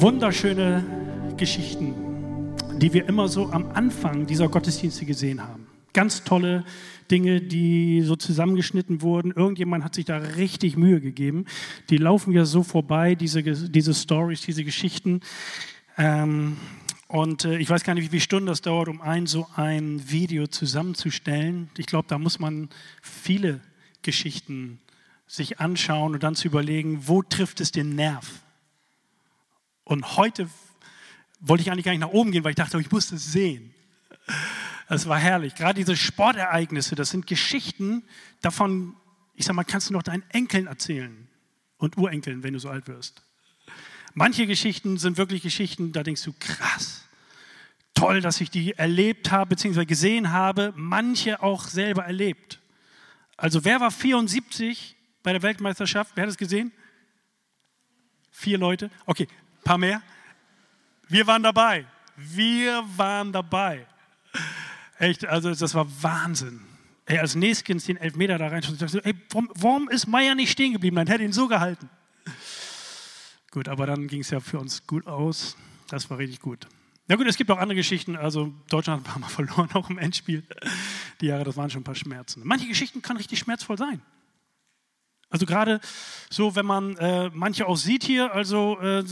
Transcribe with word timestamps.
wunderschöne 0.00 0.82
Geschichten, 1.36 1.94
die 2.78 2.94
wir 2.94 3.06
immer 3.06 3.28
so 3.28 3.50
am 3.50 3.70
Anfang 3.72 4.26
dieser 4.26 4.48
Gottesdienste 4.48 5.04
gesehen 5.04 5.42
haben. 5.42 5.66
Ganz 5.92 6.24
tolle 6.24 6.64
Dinge, 7.10 7.42
die 7.42 8.00
so 8.00 8.16
zusammengeschnitten 8.16 9.02
wurden. 9.02 9.32
Irgendjemand 9.32 9.84
hat 9.84 9.94
sich 9.94 10.06
da 10.06 10.16
richtig 10.16 10.78
Mühe 10.78 11.02
gegeben. 11.02 11.44
Die 11.90 11.98
laufen 11.98 12.32
ja 12.32 12.46
so 12.46 12.62
vorbei, 12.62 13.14
diese, 13.14 13.42
diese 13.42 13.92
Stories, 13.92 14.40
diese 14.40 14.64
Geschichten. 14.64 15.20
Ähm, 15.98 16.56
und 17.08 17.44
äh, 17.44 17.58
ich 17.58 17.68
weiß 17.68 17.84
gar 17.84 17.94
nicht, 17.94 18.04
wie 18.04 18.10
viele 18.10 18.22
Stunden 18.22 18.46
das 18.46 18.62
dauert, 18.62 18.88
um 18.88 19.02
ein 19.02 19.26
so 19.26 19.48
ein 19.54 20.00
Video 20.10 20.46
zusammenzustellen. 20.46 21.68
Ich 21.76 21.86
glaube, 21.86 22.08
da 22.08 22.16
muss 22.16 22.38
man 22.38 22.70
viele 23.02 23.60
Geschichten 24.00 24.78
sich 25.26 25.60
anschauen 25.60 26.14
und 26.14 26.22
dann 26.22 26.36
zu 26.36 26.48
überlegen, 26.48 27.00
wo 27.06 27.22
trifft 27.22 27.60
es 27.60 27.70
den 27.70 27.96
Nerv? 27.96 28.40
Und 29.90 30.16
heute 30.16 30.48
wollte 31.40 31.62
ich 31.62 31.72
eigentlich 31.72 31.84
gar 31.84 31.90
nicht 31.90 32.00
nach 32.00 32.10
oben 32.10 32.30
gehen, 32.30 32.44
weil 32.44 32.50
ich 32.50 32.56
dachte, 32.56 32.80
ich 32.80 32.92
musste 32.92 33.16
es 33.16 33.32
sehen. 33.32 33.74
Das 34.88 35.08
war 35.08 35.18
herrlich. 35.18 35.56
Gerade 35.56 35.74
diese 35.74 35.96
Sportereignisse, 35.96 36.94
das 36.94 37.10
sind 37.10 37.26
Geschichten, 37.26 38.04
davon, 38.40 38.94
ich 39.34 39.46
sag 39.46 39.56
mal, 39.56 39.64
kannst 39.64 39.88
du 39.88 39.92
noch 39.92 40.04
deinen 40.04 40.22
Enkeln 40.30 40.68
erzählen 40.68 41.26
und 41.76 41.98
Urenkeln, 41.98 42.44
wenn 42.44 42.52
du 42.52 42.60
so 42.60 42.68
alt 42.68 42.86
wirst. 42.86 43.24
Manche 44.14 44.46
Geschichten 44.46 44.96
sind 44.96 45.16
wirklich 45.16 45.42
Geschichten, 45.42 45.90
da 45.90 46.04
denkst 46.04 46.22
du, 46.22 46.34
krass, 46.38 47.02
toll, 47.92 48.20
dass 48.20 48.40
ich 48.40 48.48
die 48.48 48.74
erlebt 48.74 49.32
habe, 49.32 49.48
beziehungsweise 49.48 49.86
gesehen 49.86 50.30
habe, 50.30 50.72
manche 50.76 51.42
auch 51.42 51.64
selber 51.64 52.04
erlebt. 52.04 52.60
Also 53.36 53.64
wer 53.64 53.80
war 53.80 53.90
74 53.90 54.94
bei 55.24 55.32
der 55.32 55.42
Weltmeisterschaft? 55.42 56.12
Wer 56.14 56.22
hat 56.22 56.30
es 56.30 56.38
gesehen? 56.38 56.70
Vier 58.30 58.56
Leute? 58.56 58.88
Okay, 59.04 59.26
paar 59.70 59.78
mehr. 59.78 60.02
Wir 61.06 61.28
waren 61.28 61.44
dabei. 61.44 61.86
Wir 62.16 62.82
waren 62.96 63.30
dabei. 63.30 63.86
Echt, 64.98 65.24
also 65.24 65.54
das 65.54 65.74
war 65.74 65.86
Wahnsinn. 66.02 66.60
Ey, 67.06 67.18
als 67.18 67.36
Neskins 67.36 67.84
den 67.84 67.96
Elfmeter 67.96 68.36
da 68.36 68.48
rein, 68.48 68.64
ich 68.64 68.78
dachte, 68.78 69.04
ey, 69.04 69.14
warum, 69.30 69.48
warum 69.54 69.88
ist 69.88 70.08
Meier 70.08 70.34
nicht 70.34 70.50
stehen 70.50 70.72
geblieben? 70.72 70.96
Dann 70.96 71.06
hätte 71.06 71.22
ihn 71.22 71.32
so 71.32 71.46
gehalten. 71.46 71.88
Gut, 73.52 73.68
aber 73.68 73.86
dann 73.86 74.08
ging 74.08 74.22
es 74.22 74.30
ja 74.30 74.40
für 74.40 74.58
uns 74.58 74.88
gut 74.88 75.06
aus. 75.06 75.56
Das 75.86 76.10
war 76.10 76.18
richtig 76.18 76.40
gut. 76.40 76.66
Na 77.06 77.14
gut, 77.14 77.28
es 77.28 77.36
gibt 77.36 77.48
auch 77.52 77.58
andere 77.58 77.76
Geschichten. 77.76 78.16
Also 78.16 78.52
Deutschland 78.70 79.00
hat 79.00 79.06
ein 79.06 79.12
paar 79.12 79.20
Mal 79.20 79.28
verloren, 79.54 79.68
auch 79.74 79.88
im 79.88 79.98
Endspiel. 79.98 80.42
Die 81.20 81.26
Jahre, 81.26 81.44
das 81.44 81.56
waren 81.56 81.70
schon 81.70 81.82
ein 81.82 81.84
paar 81.84 81.94
Schmerzen. 81.94 82.42
Manche 82.44 82.66
Geschichten 82.66 83.02
können 83.02 83.18
richtig 83.18 83.38
schmerzvoll 83.38 83.78
sein. 83.78 84.02
Also 85.28 85.46
gerade 85.46 85.80
so, 86.28 86.56
wenn 86.56 86.66
man 86.66 86.96
äh, 86.96 87.30
manche 87.32 87.68
auch 87.68 87.76
sieht 87.76 88.02
hier, 88.02 88.34
also 88.34 88.76
äh, 88.80 89.04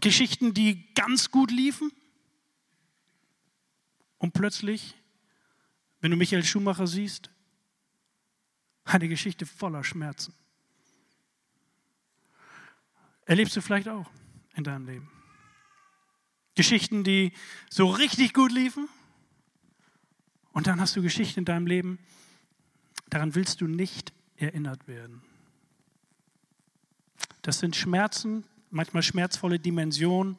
Geschichten, 0.00 0.54
die 0.54 0.92
ganz 0.94 1.30
gut 1.30 1.50
liefen. 1.50 1.92
Und 4.18 4.32
plötzlich, 4.32 4.94
wenn 6.00 6.10
du 6.10 6.16
Michael 6.16 6.44
Schumacher 6.44 6.86
siehst, 6.86 7.30
eine 8.84 9.08
Geschichte 9.08 9.46
voller 9.46 9.84
Schmerzen. 9.84 10.34
Erlebst 13.24 13.56
du 13.56 13.62
vielleicht 13.62 13.88
auch 13.88 14.10
in 14.54 14.64
deinem 14.64 14.86
Leben. 14.86 15.10
Geschichten, 16.54 17.02
die 17.04 17.32
so 17.70 17.88
richtig 17.88 18.32
gut 18.34 18.52
liefen. 18.52 18.88
Und 20.52 20.66
dann 20.66 20.80
hast 20.80 20.94
du 20.94 21.02
Geschichten 21.02 21.40
in 21.40 21.44
deinem 21.44 21.66
Leben, 21.66 21.98
daran 23.10 23.34
willst 23.34 23.60
du 23.60 23.66
nicht 23.66 24.12
erinnert 24.36 24.86
werden. 24.86 25.22
Das 27.42 27.58
sind 27.58 27.74
Schmerzen, 27.74 28.44
manchmal 28.74 29.02
schmerzvolle 29.02 29.58
Dimensionen, 29.58 30.36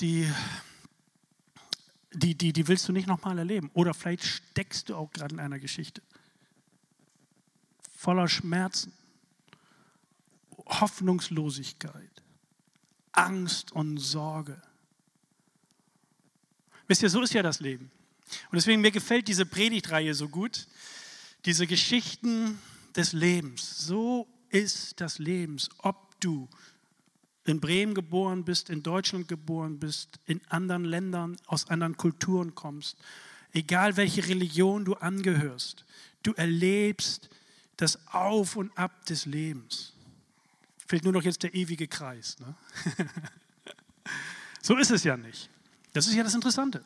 die, 0.00 0.28
die, 2.12 2.34
die, 2.34 2.52
die 2.52 2.68
willst 2.68 2.88
du 2.88 2.92
nicht 2.92 3.06
nochmal 3.06 3.38
erleben. 3.38 3.70
Oder 3.74 3.94
vielleicht 3.94 4.24
steckst 4.24 4.88
du 4.88 4.96
auch 4.96 5.10
gerade 5.10 5.34
in 5.34 5.40
einer 5.40 5.58
Geschichte 5.58 6.02
voller 8.02 8.26
Schmerzen, 8.26 8.92
Hoffnungslosigkeit, 10.66 12.10
Angst 13.12 13.70
und 13.70 13.98
Sorge. 13.98 14.60
Wisst 16.88 17.04
ihr, 17.04 17.10
so 17.10 17.22
ist 17.22 17.32
ja 17.32 17.44
das 17.44 17.60
Leben. 17.60 17.92
Und 18.50 18.56
deswegen 18.56 18.80
mir 18.80 18.90
gefällt 18.90 19.28
diese 19.28 19.46
Predigtreihe 19.46 20.14
so 20.14 20.28
gut, 20.28 20.66
diese 21.44 21.68
Geschichten 21.68 22.58
des 22.96 23.12
Lebens. 23.12 23.86
So 23.86 24.26
ist 24.48 25.00
das 25.00 25.20
Leben, 25.20 25.58
ob 25.78 26.11
du 26.24 26.48
in 27.44 27.60
Bremen 27.60 27.94
geboren 27.94 28.44
bist, 28.44 28.70
in 28.70 28.82
Deutschland 28.82 29.28
geboren 29.28 29.78
bist, 29.78 30.20
in 30.26 30.40
anderen 30.48 30.84
Ländern, 30.84 31.36
aus 31.46 31.68
anderen 31.68 31.96
Kulturen 31.96 32.54
kommst, 32.54 32.96
egal 33.52 33.96
welche 33.96 34.26
Religion 34.28 34.84
du 34.84 34.94
angehörst, 34.94 35.84
du 36.22 36.32
erlebst 36.34 37.28
das 37.76 37.98
Auf 38.08 38.56
und 38.56 38.76
Ab 38.78 39.06
des 39.06 39.26
Lebens. 39.26 39.92
Fehlt 40.86 41.04
nur 41.04 41.12
noch 41.12 41.22
jetzt 41.22 41.42
der 41.42 41.54
ewige 41.54 41.88
Kreis. 41.88 42.36
Ne? 42.38 42.54
so 44.62 44.76
ist 44.76 44.90
es 44.90 45.04
ja 45.04 45.16
nicht. 45.16 45.50
Das 45.92 46.06
ist 46.06 46.14
ja 46.14 46.22
das 46.22 46.34
Interessante. 46.34 46.84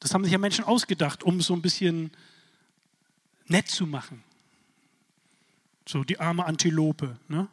Das 0.00 0.14
haben 0.14 0.22
sich 0.22 0.32
ja 0.32 0.38
Menschen 0.38 0.64
ausgedacht, 0.64 1.24
um 1.24 1.40
so 1.40 1.54
ein 1.54 1.62
bisschen 1.62 2.12
nett 3.46 3.68
zu 3.68 3.86
machen. 3.86 4.22
So 5.86 6.04
die 6.04 6.20
arme 6.20 6.44
Antilope. 6.44 7.18
Ne? 7.26 7.48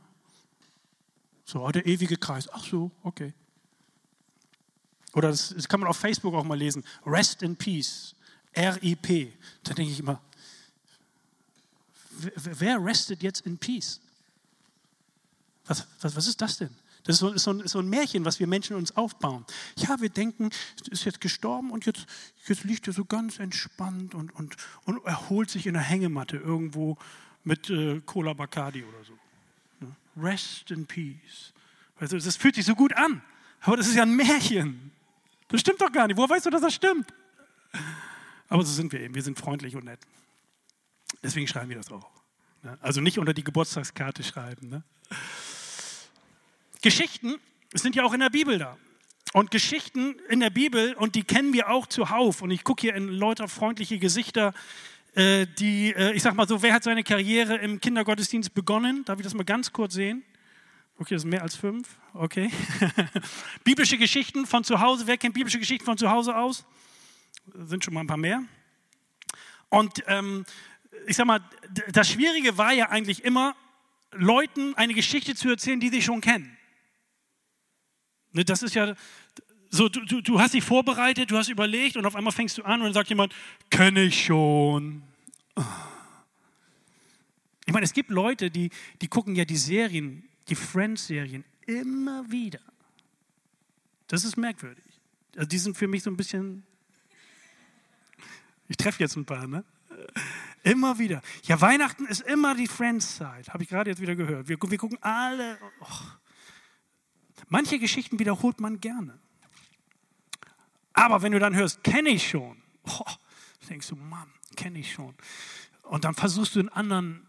So, 1.45 1.63
oh, 1.63 1.72
der 1.72 1.85
ewige 1.85 2.17
Kreis. 2.17 2.50
Ach 2.51 2.66
so, 2.66 2.91
okay. 3.03 3.33
Oder 5.13 5.29
das, 5.29 5.50
das 5.50 5.67
kann 5.69 5.79
man 5.79 5.88
auf 5.88 5.97
Facebook 5.97 6.33
auch 6.33 6.44
mal 6.44 6.57
lesen. 6.57 6.83
Rest 7.06 7.44
in 7.44 7.56
Peace. 7.56 8.16
R-I-P. 8.51 9.33
Da 9.63 9.73
denke 9.73 9.91
ich 9.91 10.00
immer, 10.00 10.22
wer, 12.35 12.83
restet 12.83 13.22
jetzt 13.22 13.45
in 13.45 13.57
Peace? 13.57 14.01
Was, 15.66 15.85
was, 16.01 16.16
was 16.16 16.28
ist 16.28 16.41
das 16.41 16.57
denn? 16.57 16.69
Das 17.03 17.16
ist 17.16 17.19
so, 17.19 17.29
ist, 17.29 17.44
so 17.44 17.51
ein, 17.51 17.59
ist 17.59 17.72
so, 17.72 17.79
ein, 17.79 17.89
Märchen, 17.89 18.25
was 18.25 18.39
wir 18.39 18.47
Menschen 18.47 18.75
uns 18.75 18.95
aufbauen. 18.95 19.45
Ja, 19.77 20.00
wir 20.01 20.09
denken, 20.09 20.50
ist 20.89 21.06
jetzt 21.06 21.22
gestorben 21.22 21.69
und 21.69 21.85
jetzt, 21.85 22.06
jetzt 22.47 22.63
liegt 22.63 22.88
er 22.88 22.94
so 22.94 23.06
ganz 23.06 23.38
entspannt 23.38 24.16
und, 24.16 24.33
und, 24.35 24.56
und 24.85 25.06
erholt 25.06 25.50
sich 25.51 25.67
in 25.67 25.73
der 25.73 25.83
Hängematte 25.83 26.38
irgendwo 26.38 26.97
mit 27.44 27.69
äh, 27.69 28.01
Cola 28.01 28.33
Bacardi 28.33 28.83
oder 28.83 29.03
so. 29.03 29.13
Rest 30.17 30.71
in 30.71 30.85
peace. 30.85 31.53
Also, 31.99 32.17
das 32.17 32.35
fühlt 32.35 32.55
sich 32.55 32.65
so 32.65 32.75
gut 32.75 32.93
an, 32.93 33.21
aber 33.61 33.77
das 33.77 33.87
ist 33.87 33.95
ja 33.95 34.03
ein 34.03 34.15
Märchen. 34.15 34.91
Das 35.47 35.61
stimmt 35.61 35.81
doch 35.81 35.91
gar 35.91 36.07
nicht. 36.07 36.17
Woher 36.17 36.29
weißt 36.29 36.45
du, 36.45 36.49
dass 36.49 36.61
das 36.61 36.73
stimmt? 36.73 37.13
Aber 38.49 38.63
so 38.63 38.71
sind 38.71 38.91
wir 38.91 38.99
eben. 38.99 39.15
Wir 39.15 39.21
sind 39.21 39.37
freundlich 39.37 39.75
und 39.75 39.85
nett. 39.85 39.99
Deswegen 41.23 41.47
schreiben 41.47 41.69
wir 41.69 41.77
das 41.77 41.91
auch. 41.91 42.09
Also 42.81 43.01
nicht 43.01 43.19
unter 43.19 43.33
die 43.33 43.43
Geburtstagskarte 43.43 44.23
schreiben. 44.23 44.69
Ne? 44.69 44.83
Geschichten 46.81 47.35
sind 47.73 47.95
ja 47.95 48.03
auch 48.03 48.13
in 48.13 48.19
der 48.19 48.29
Bibel 48.29 48.57
da. 48.57 48.77
Und 49.33 49.51
Geschichten 49.51 50.15
in 50.29 50.39
der 50.39 50.49
Bibel, 50.49 50.93
und 50.93 51.15
die 51.15 51.23
kennen 51.23 51.51
wir 51.53 51.69
auch 51.69 51.87
zuhauf. 51.87 52.41
Und 52.41 52.51
ich 52.51 52.63
gucke 52.63 52.81
hier 52.81 52.95
in 52.95 53.09
lauter 53.09 53.47
freundliche 53.47 53.99
Gesichter, 53.99 54.53
die, 55.15 55.93
äh, 55.93 56.13
ich 56.13 56.23
sag 56.23 56.35
mal 56.35 56.47
so, 56.47 56.61
wer 56.61 56.73
hat 56.73 56.83
seine 56.83 57.03
Karriere 57.03 57.55
im 57.55 57.79
Kindergottesdienst 57.79 58.53
begonnen? 58.53 59.05
Darf 59.05 59.19
ich 59.19 59.23
das 59.23 59.33
mal 59.33 59.45
ganz 59.45 59.71
kurz 59.71 59.93
sehen? 59.93 60.23
Okay, 60.97 61.15
das 61.15 61.21
sind 61.21 61.31
mehr 61.31 61.41
als 61.41 61.55
fünf. 61.55 61.97
Okay. 62.13 62.51
biblische 63.63 63.97
Geschichten 63.97 64.45
von 64.45 64.63
zu 64.63 64.79
Hause. 64.79 65.07
Wer 65.07 65.17
kennt 65.17 65.33
biblische 65.33 65.59
Geschichten 65.59 65.85
von 65.85 65.97
zu 65.97 66.09
Hause 66.09 66.35
aus? 66.35 66.65
Sind 67.53 67.83
schon 67.83 67.93
mal 67.93 68.01
ein 68.01 68.07
paar 68.07 68.17
mehr. 68.17 68.43
Und 69.69 70.03
ähm, 70.07 70.45
ich 71.07 71.15
sag 71.15 71.27
mal, 71.27 71.41
das 71.91 72.09
Schwierige 72.09 72.57
war 72.57 72.73
ja 72.73 72.89
eigentlich 72.89 73.23
immer, 73.23 73.55
Leuten 74.11 74.75
eine 74.75 74.93
Geschichte 74.93 75.35
zu 75.35 75.50
erzählen, 75.50 75.79
die 75.79 75.89
sie 75.89 76.01
schon 76.01 76.21
kennen. 76.21 76.57
Ne, 78.31 78.45
das 78.45 78.63
ist 78.63 78.75
ja, 78.75 78.95
so, 79.75 79.89
du, 79.89 80.06
du, 80.06 80.22
du 80.22 80.39
hast 80.39 80.54
dich 80.54 80.63
vorbereitet, 80.63 81.31
du 81.31 81.38
hast 81.38 81.50
überlegt 81.50 81.98
und 81.98 82.06
auf 82.06 82.16
einmal 82.16 82.31
fängst 82.31 82.57
du 82.57 82.63
an 82.63 82.80
und 82.80 82.86
dann 82.86 82.94
sagt 82.94 83.10
jemand, 83.10 83.33
kenne 83.69 84.04
ich 84.04 84.25
schon. 84.25 85.04
Ich 87.66 87.74
meine, 87.74 87.83
es 87.83 87.94
gibt 87.94 88.10
Leute, 88.10 88.50
die, 88.50 88.69
die 89.01 89.07
gucken 89.07 89.36
ja 89.36 89.44
die 89.44 89.57
Serien, 89.57 90.24
die 90.48 90.56
Friends-Serien 90.56 91.44
immer 91.66 92.30
wieder. 92.31 92.62
Das 94.07 94.24
ist 94.24 94.38
merkwürdig. 94.38 94.83
Also 95.36 95.48
die 95.48 95.57
sind 95.57 95.75
für 95.75 95.88
mich 95.88 96.04
so 96.04 96.10
ein 96.10 96.18
bisschen, 96.18 96.63
ich 98.69 98.78
treffe 98.78 99.04
jetzt 99.04 99.18
ein 99.18 99.25
paar, 99.25 99.48
ne? 99.48 99.66
Immer 100.63 100.98
wieder. 100.98 101.21
Ja, 101.44 101.60
Weihnachten 101.60 102.06
ist 102.06 102.21
immer 102.21 102.56
die 102.56 102.68
Friends-Zeit, 102.68 103.50
habe 103.50 103.63
ich 103.63 103.69
gerade 103.69 103.89
jetzt 103.89 104.01
wieder 104.01 104.16
gehört. 104.16 104.48
Wir, 104.48 104.57
wir 104.57 104.78
gucken 104.78 104.98
alle. 105.01 105.57
Oh. 105.81 105.86
Manche 107.50 107.78
Geschichten 107.78 108.19
wiederholt 108.19 108.60
man 108.60 108.80
gerne. 108.80 109.19
Aber 110.95 111.21
wenn 111.21 111.33
du 111.33 111.39
dann 111.39 111.56
hörst, 111.56 111.83
kenne 111.83 112.09
ich 112.09 112.27
schon, 112.27 112.57
oh, 112.88 113.12
denkst 113.69 113.89
du, 113.89 113.95
Mann, 113.95 114.30
kenne 114.56 114.80
ich 114.80 114.94
schon. 114.94 115.13
Und 115.83 116.06
dann 116.06 116.15
versuchst 116.15 116.56
du 116.56 116.62
einen 116.62 116.69
anderen, 116.69 117.27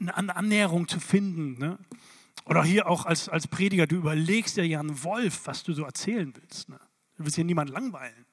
eine 0.00 0.16
andere 0.16 0.36
Annäherung 0.38 0.88
zu 0.88 1.00
finden. 1.00 1.58
Ne? 1.58 1.78
Oder 2.44 2.64
hier 2.64 2.88
auch 2.88 3.04
als, 3.04 3.28
als 3.28 3.48
Prediger, 3.48 3.86
du 3.86 3.96
überlegst 3.96 4.56
dir 4.56 4.66
ja 4.66 4.80
einen 4.80 5.02
Wolf, 5.02 5.42
was 5.46 5.64
du 5.64 5.72
so 5.72 5.84
erzählen 5.84 6.32
willst. 6.34 6.68
Ne? 6.68 6.78
Du 7.18 7.24
willst 7.24 7.34
hier 7.34 7.44
niemand 7.44 7.70
langweilen. 7.70 8.24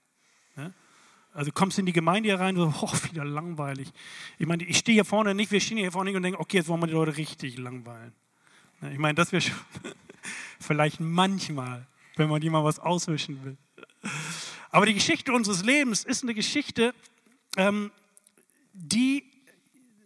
Ne? 0.56 0.74
Also 1.34 1.52
kommst 1.52 1.80
in 1.80 1.86
die 1.86 1.94
Gemeinde 1.94 2.30
hier 2.30 2.40
rein 2.40 2.58
und 2.58 2.72
so, 2.74 2.86
oh, 2.86 3.10
wieder 3.10 3.26
langweilig. 3.26 3.92
Ich 4.38 4.48
meine, 4.48 4.64
ich 4.64 4.78
stehe 4.78 4.96
hier 4.96 5.06
vorne 5.06 5.34
nicht, 5.34 5.52
wir 5.52 5.60
stehen 5.60 5.78
hier 5.78 5.92
vorne 5.92 6.16
und 6.16 6.22
denken, 6.24 6.40
okay, 6.40 6.58
jetzt 6.58 6.68
wollen 6.68 6.82
wir 6.82 6.88
die 6.88 6.94
Leute 6.94 7.18
richtig 7.18 7.58
langweilen. 7.58 8.14
Ne? 8.82 8.94
Ich 8.94 9.00
meine, 9.00 9.16
das 9.16 9.32
wäre 9.32 9.42
schon 9.42 9.56
vielleicht 10.60 11.00
manchmal, 11.00 11.88
wenn 12.18 12.30
man 12.30 12.42
jemand 12.42 12.66
was 12.66 12.80
auswischen 12.80 13.44
will. 13.44 13.58
Aber 14.70 14.86
die 14.86 14.94
Geschichte 14.94 15.34
unseres 15.34 15.64
Lebens 15.64 16.04
ist 16.04 16.24
eine 16.24 16.34
Geschichte, 16.34 16.94
ähm, 17.58 17.92
die 18.74 19.30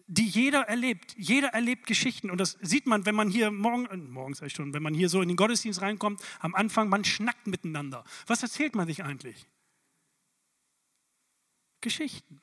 die 0.07 0.27
jeder 0.27 0.62
erlebt. 0.68 1.15
Jeder 1.18 1.50
erlebt 1.50 1.88
Geschichten. 1.88 2.30
Und 2.30 2.38
das 2.38 2.57
sieht 2.62 2.86
man, 2.86 3.06
wenn 3.06 3.15
man 3.15 3.30
hier 3.30 3.50
morgen, 3.51 3.86
äh, 3.88 3.98
morgens 3.98 4.42
schon, 4.51 4.74
wenn 4.74 4.83
man 4.83 4.94
hier 4.94 5.10
so 5.10 5.21
in 5.21 5.27
den 5.27 5.38
Gottesdienst 5.38 5.81
reinkommt, 5.81 6.21
am 6.39 6.54
Anfang, 6.54 6.89
man 6.89 7.04
schnackt 7.04 7.48
miteinander. 7.48 8.04
Was 8.27 8.44
erzählt 8.44 8.75
man 8.75 8.88
sich 8.88 9.04
eigentlich? 9.04 9.48
Geschichten. 11.81 12.42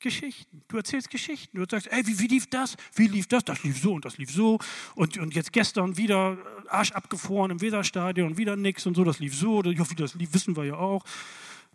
Geschichten. 0.00 0.62
Du 0.68 0.76
erzählst 0.76 1.10
Geschichten. 1.10 1.58
Du 1.58 1.64
sagst, 1.68 1.86
ey, 1.88 2.06
wie, 2.06 2.18
wie, 2.18 2.26
lief 2.26 2.46
das? 2.48 2.76
Wie 2.94 3.06
lief 3.06 3.26
das? 3.26 3.44
Das 3.44 3.62
lief 3.62 3.80
so 3.80 3.94
und 3.94 4.04
das 4.04 4.18
lief 4.18 4.30
so. 4.30 4.58
Und, 4.94 5.18
und 5.18 5.34
jetzt 5.34 5.52
gestern 5.52 5.96
wieder 5.96 6.36
Arsch 6.68 6.92
abgefroren 6.92 7.50
im 7.50 7.60
Weserstadion 7.60 8.30
und 8.30 8.38
wieder 8.38 8.56
nix 8.56 8.86
und 8.86 8.96
so. 8.96 9.04
Das 9.04 9.18
lief 9.18 9.34
so. 9.34 9.62
Ja, 9.62 9.90
wie 9.90 9.94
das 9.94 10.14
lief, 10.14 10.32
wissen 10.34 10.56
wir 10.56 10.64
ja 10.64 10.74
auch. 10.74 11.04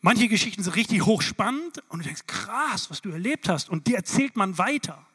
Manche 0.01 0.27
Geschichten 0.27 0.61
sind 0.61 0.75
richtig 0.75 1.05
hochspannend 1.05 1.83
und 1.89 1.99
du 1.99 2.05
denkst, 2.05 2.27
krass, 2.27 2.89
was 2.89 3.01
du 3.01 3.09
erlebt 3.09 3.49
hast. 3.49 3.69
Und 3.69 3.87
die 3.87 3.95
erzählt 3.95 4.35
man 4.35 4.57
weiter. 4.57 5.05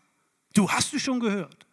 Du 0.54 0.70
hast 0.70 0.92
es 0.94 1.02
schon 1.02 1.20
gehört. 1.20 1.66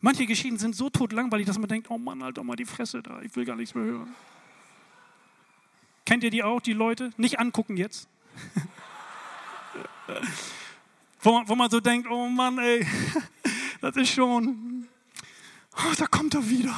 Manche 0.00 0.26
Geschichten 0.26 0.58
sind 0.58 0.74
so 0.74 0.88
totlangweilig, 0.90 1.46
dass 1.46 1.58
man 1.58 1.68
denkt, 1.68 1.90
oh 1.90 1.98
Mann, 1.98 2.22
halt 2.22 2.38
doch 2.38 2.42
mal 2.42 2.56
die 2.56 2.64
Fresse 2.64 3.02
da, 3.02 3.20
ich 3.22 3.34
will 3.36 3.44
gar 3.44 3.56
nichts 3.56 3.74
mehr 3.74 3.84
hören. 3.84 4.14
Kennt 6.06 6.24
ihr 6.24 6.30
die 6.30 6.42
auch, 6.42 6.60
die 6.60 6.72
Leute? 6.72 7.12
Nicht 7.16 7.38
angucken 7.38 7.76
jetzt. 7.76 8.08
Wo, 11.22 11.42
wo 11.46 11.54
man 11.54 11.70
so 11.70 11.80
denkt, 11.80 12.08
oh 12.10 12.28
Mann, 12.28 12.58
ey, 12.58 12.86
das 13.80 13.96
ist 13.96 14.10
schon, 14.10 14.88
oh, 15.76 15.94
da 15.96 16.06
kommt 16.06 16.34
er 16.34 16.48
wieder. 16.48 16.74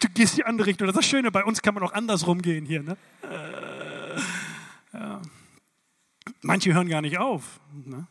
Du 0.00 0.08
gehst 0.08 0.36
die 0.36 0.44
andere 0.44 0.66
Richtung. 0.66 0.86
Das 0.86 0.96
ist 0.96 1.02
das 1.02 1.10
Schöne, 1.10 1.30
bei 1.30 1.44
uns 1.44 1.62
kann 1.62 1.74
man 1.74 1.82
auch 1.82 1.92
andersrum 1.92 2.40
gehen 2.42 2.64
hier. 2.64 2.82
Ne? 2.82 2.96
Ja. 4.92 5.20
Manche 6.42 6.72
hören 6.72 6.88
gar 6.88 7.02
nicht 7.02 7.18
auf. 7.18 7.60
Ne? 7.84 8.06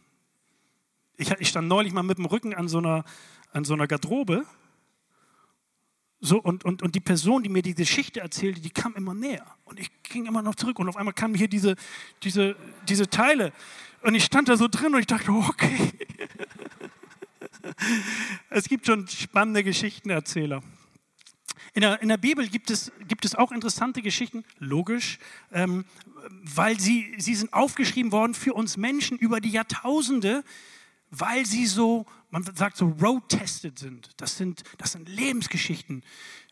Ich, 1.17 1.31
ich, 1.31 1.49
stand 1.49 1.67
neulich 1.67 1.93
mal 1.93 2.03
mit 2.03 2.17
dem 2.17 2.25
Rücken 2.25 2.53
an 2.53 2.67
so 2.67 2.79
einer, 2.79 3.05
an 3.51 3.63
so 3.63 3.73
einer 3.73 3.87
Garderobe. 3.87 4.45
So, 6.25 6.41
und, 6.41 6.63
und, 6.63 6.81
und 6.81 6.95
die 6.95 7.01
Person, 7.01 7.43
die 7.43 7.49
mir 7.49 7.61
die 7.61 7.75
Geschichte 7.75 8.21
erzählte, 8.21 8.61
die 8.61 8.69
kam 8.69 8.95
immer 8.95 9.13
näher. 9.13 9.45
Und 9.65 9.77
ich 9.77 9.89
ging 10.03 10.25
immer 10.25 10.41
noch 10.41 10.55
zurück. 10.55 10.79
Und 10.79 10.87
auf 10.87 10.95
einmal 10.95 11.13
kamen 11.13 11.35
hier 11.35 11.49
diese, 11.49 11.75
diese, 12.23 12.55
diese 12.87 13.09
Teile. 13.09 13.51
Und 14.03 14.15
ich 14.15 14.23
stand 14.23 14.47
da 14.47 14.55
so 14.55 14.69
drin 14.69 14.93
und 14.93 15.01
ich 15.01 15.05
dachte, 15.05 15.29
okay. 15.31 15.91
es 18.51 18.69
gibt 18.69 18.85
schon 18.85 19.05
spannende 19.09 19.65
Geschichtenerzähler. 19.65 20.63
In 21.73 21.81
der, 21.81 22.01
in 22.01 22.07
der 22.07 22.15
Bibel 22.15 22.47
gibt 22.47 22.69
es, 22.69 22.93
gibt 23.05 23.25
es 23.25 23.35
auch 23.35 23.51
interessante 23.51 24.01
Geschichten, 24.01 24.45
logisch, 24.59 25.19
ähm, 25.51 25.83
weil 26.41 26.79
sie, 26.79 27.15
sie 27.17 27.35
sind 27.35 27.51
aufgeschrieben 27.51 28.13
worden 28.13 28.33
für 28.33 28.53
uns 28.53 28.77
Menschen 28.77 29.17
über 29.17 29.41
die 29.41 29.49
Jahrtausende, 29.49 30.45
weil 31.11 31.45
sie 31.45 31.65
so, 31.65 32.05
man 32.33 32.43
sagt 32.55 32.77
so 32.77 32.87
road-tested 32.99 33.77
sind. 33.77 34.09
Das, 34.17 34.37
sind. 34.37 34.63
das 34.79 34.93
sind 34.93 35.07
Lebensgeschichten. 35.07 36.03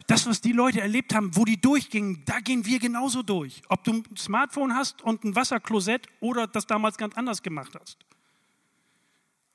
Das, 0.05 0.27
was 0.27 0.39
die 0.39 0.51
Leute 0.51 0.79
erlebt 0.79 1.15
haben, 1.15 1.35
wo 1.35 1.43
die 1.43 1.59
durchgingen, 1.59 2.21
da 2.25 2.39
gehen 2.39 2.67
wir 2.67 2.77
genauso 2.77 3.23
durch. 3.23 3.63
Ob 3.67 3.83
du 3.83 3.93
ein 3.93 4.03
Smartphone 4.15 4.75
hast 4.75 5.01
und 5.01 5.23
ein 5.23 5.35
Wasserklosett 5.35 6.05
oder 6.19 6.45
das 6.45 6.67
damals 6.67 6.97
ganz 6.97 7.17
anders 7.17 7.41
gemacht 7.41 7.75
hast. 7.81 7.97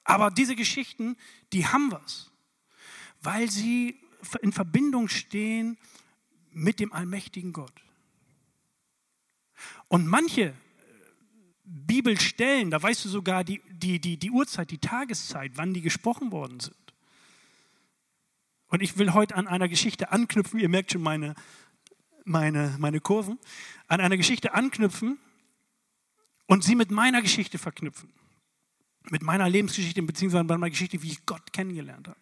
Aber 0.02 0.32
diese 0.32 0.56
Geschichten, 0.56 1.16
die 1.52 1.64
haben 1.64 1.92
was, 1.92 2.32
weil 3.22 3.48
sie 3.48 4.00
in 4.42 4.50
Verbindung 4.50 5.06
stehen 5.06 5.78
mit 6.50 6.80
dem 6.80 6.92
allmächtigen 6.92 7.52
Gott. 7.52 7.84
Und 9.86 10.08
manche 10.08 10.54
Bibelstellen, 11.66 12.70
da 12.70 12.80
weißt 12.80 13.04
du 13.04 13.08
sogar 13.08 13.42
die, 13.42 13.60
die, 13.70 14.00
die, 14.00 14.16
die 14.16 14.30
Uhrzeit, 14.30 14.70
die 14.70 14.78
Tageszeit, 14.78 15.52
wann 15.56 15.74
die 15.74 15.82
gesprochen 15.82 16.30
worden 16.30 16.60
sind. 16.60 16.76
Und 18.68 18.82
ich 18.82 18.98
will 18.98 19.12
heute 19.14 19.34
an 19.34 19.48
einer 19.48 19.68
Geschichte 19.68 20.12
anknüpfen, 20.12 20.60
ihr 20.60 20.68
merkt 20.68 20.92
schon 20.92 21.02
meine, 21.02 21.34
meine, 22.24 22.76
meine 22.78 23.00
Kurven, 23.00 23.38
an 23.88 24.00
einer 24.00 24.16
Geschichte 24.16 24.54
anknüpfen 24.54 25.18
und 26.46 26.62
sie 26.62 26.76
mit 26.76 26.90
meiner 26.90 27.20
Geschichte 27.20 27.58
verknüpfen. 27.58 28.12
Mit 29.10 29.22
meiner 29.22 29.48
Lebensgeschichte, 29.48 30.02
beziehungsweise 30.02 30.44
mit 30.44 30.50
meiner 30.50 30.70
Geschichte, 30.70 31.02
wie 31.02 31.10
ich 31.10 31.26
Gott 31.26 31.52
kennengelernt 31.52 32.08
habe. 32.08 32.18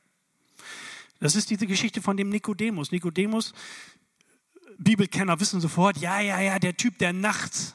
Das 1.20 1.34
ist 1.34 1.50
diese 1.50 1.66
Geschichte 1.66 2.02
von 2.02 2.16
dem 2.16 2.28
Nikodemus. 2.28 2.92
Nikodemus, 2.92 3.54
Bibelkenner 4.78 5.38
wissen 5.40 5.60
sofort, 5.60 5.98
ja, 5.98 6.20
ja, 6.20 6.40
ja, 6.40 6.58
der 6.58 6.76
Typ, 6.76 6.98
der 6.98 7.12
nachts 7.12 7.74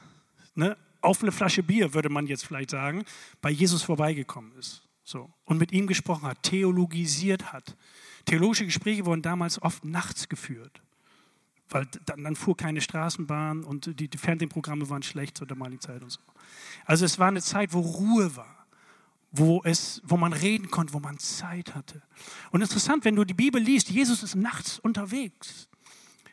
ne, 0.55 0.77
auf 1.01 1.21
eine 1.21 1.31
Flasche 1.31 1.63
Bier, 1.63 1.93
würde 1.93 2.09
man 2.09 2.27
jetzt 2.27 2.45
vielleicht 2.45 2.71
sagen, 2.71 3.03
bei 3.41 3.49
Jesus 3.49 3.83
vorbeigekommen 3.83 4.53
ist. 4.57 4.83
So, 5.03 5.31
und 5.45 5.57
mit 5.57 5.71
ihm 5.71 5.87
gesprochen 5.87 6.27
hat, 6.27 6.43
theologisiert 6.43 7.51
hat. 7.51 7.75
Theologische 8.25 8.65
Gespräche 8.65 9.05
wurden 9.05 9.23
damals 9.23 9.59
oft 9.61 9.83
nachts 9.83 10.29
geführt, 10.29 10.83
weil 11.69 11.87
dann, 12.05 12.23
dann 12.23 12.35
fuhr 12.35 12.55
keine 12.55 12.79
Straßenbahn 12.79 13.63
und 13.63 13.99
die, 13.99 14.07
die 14.07 14.17
Fernsehprogramme 14.17 14.87
waren 14.89 15.01
schlecht 15.01 15.37
zur 15.37 15.47
damaligen 15.47 15.81
Zeit 15.81 16.03
und 16.03 16.11
so. 16.11 16.19
Also 16.85 17.05
es 17.05 17.17
war 17.17 17.29
eine 17.29 17.41
Zeit, 17.41 17.73
wo 17.73 17.79
Ruhe 17.79 18.35
war 18.35 18.59
wo, 19.31 19.61
es, 19.63 20.01
wo 20.03 20.17
man 20.17 20.33
reden 20.33 20.71
konnte, 20.71 20.93
wo 20.93 20.99
man 20.99 21.17
Zeit 21.19 21.75
hatte. 21.75 22.01
Und 22.51 22.61
interessant, 22.61 23.05
wenn 23.05 23.15
du 23.15 23.23
die 23.23 23.33
Bibel 23.33 23.61
liest, 23.61 23.89
Jesus 23.89 24.23
ist 24.23 24.35
nachts 24.35 24.79
unterwegs. 24.79 25.68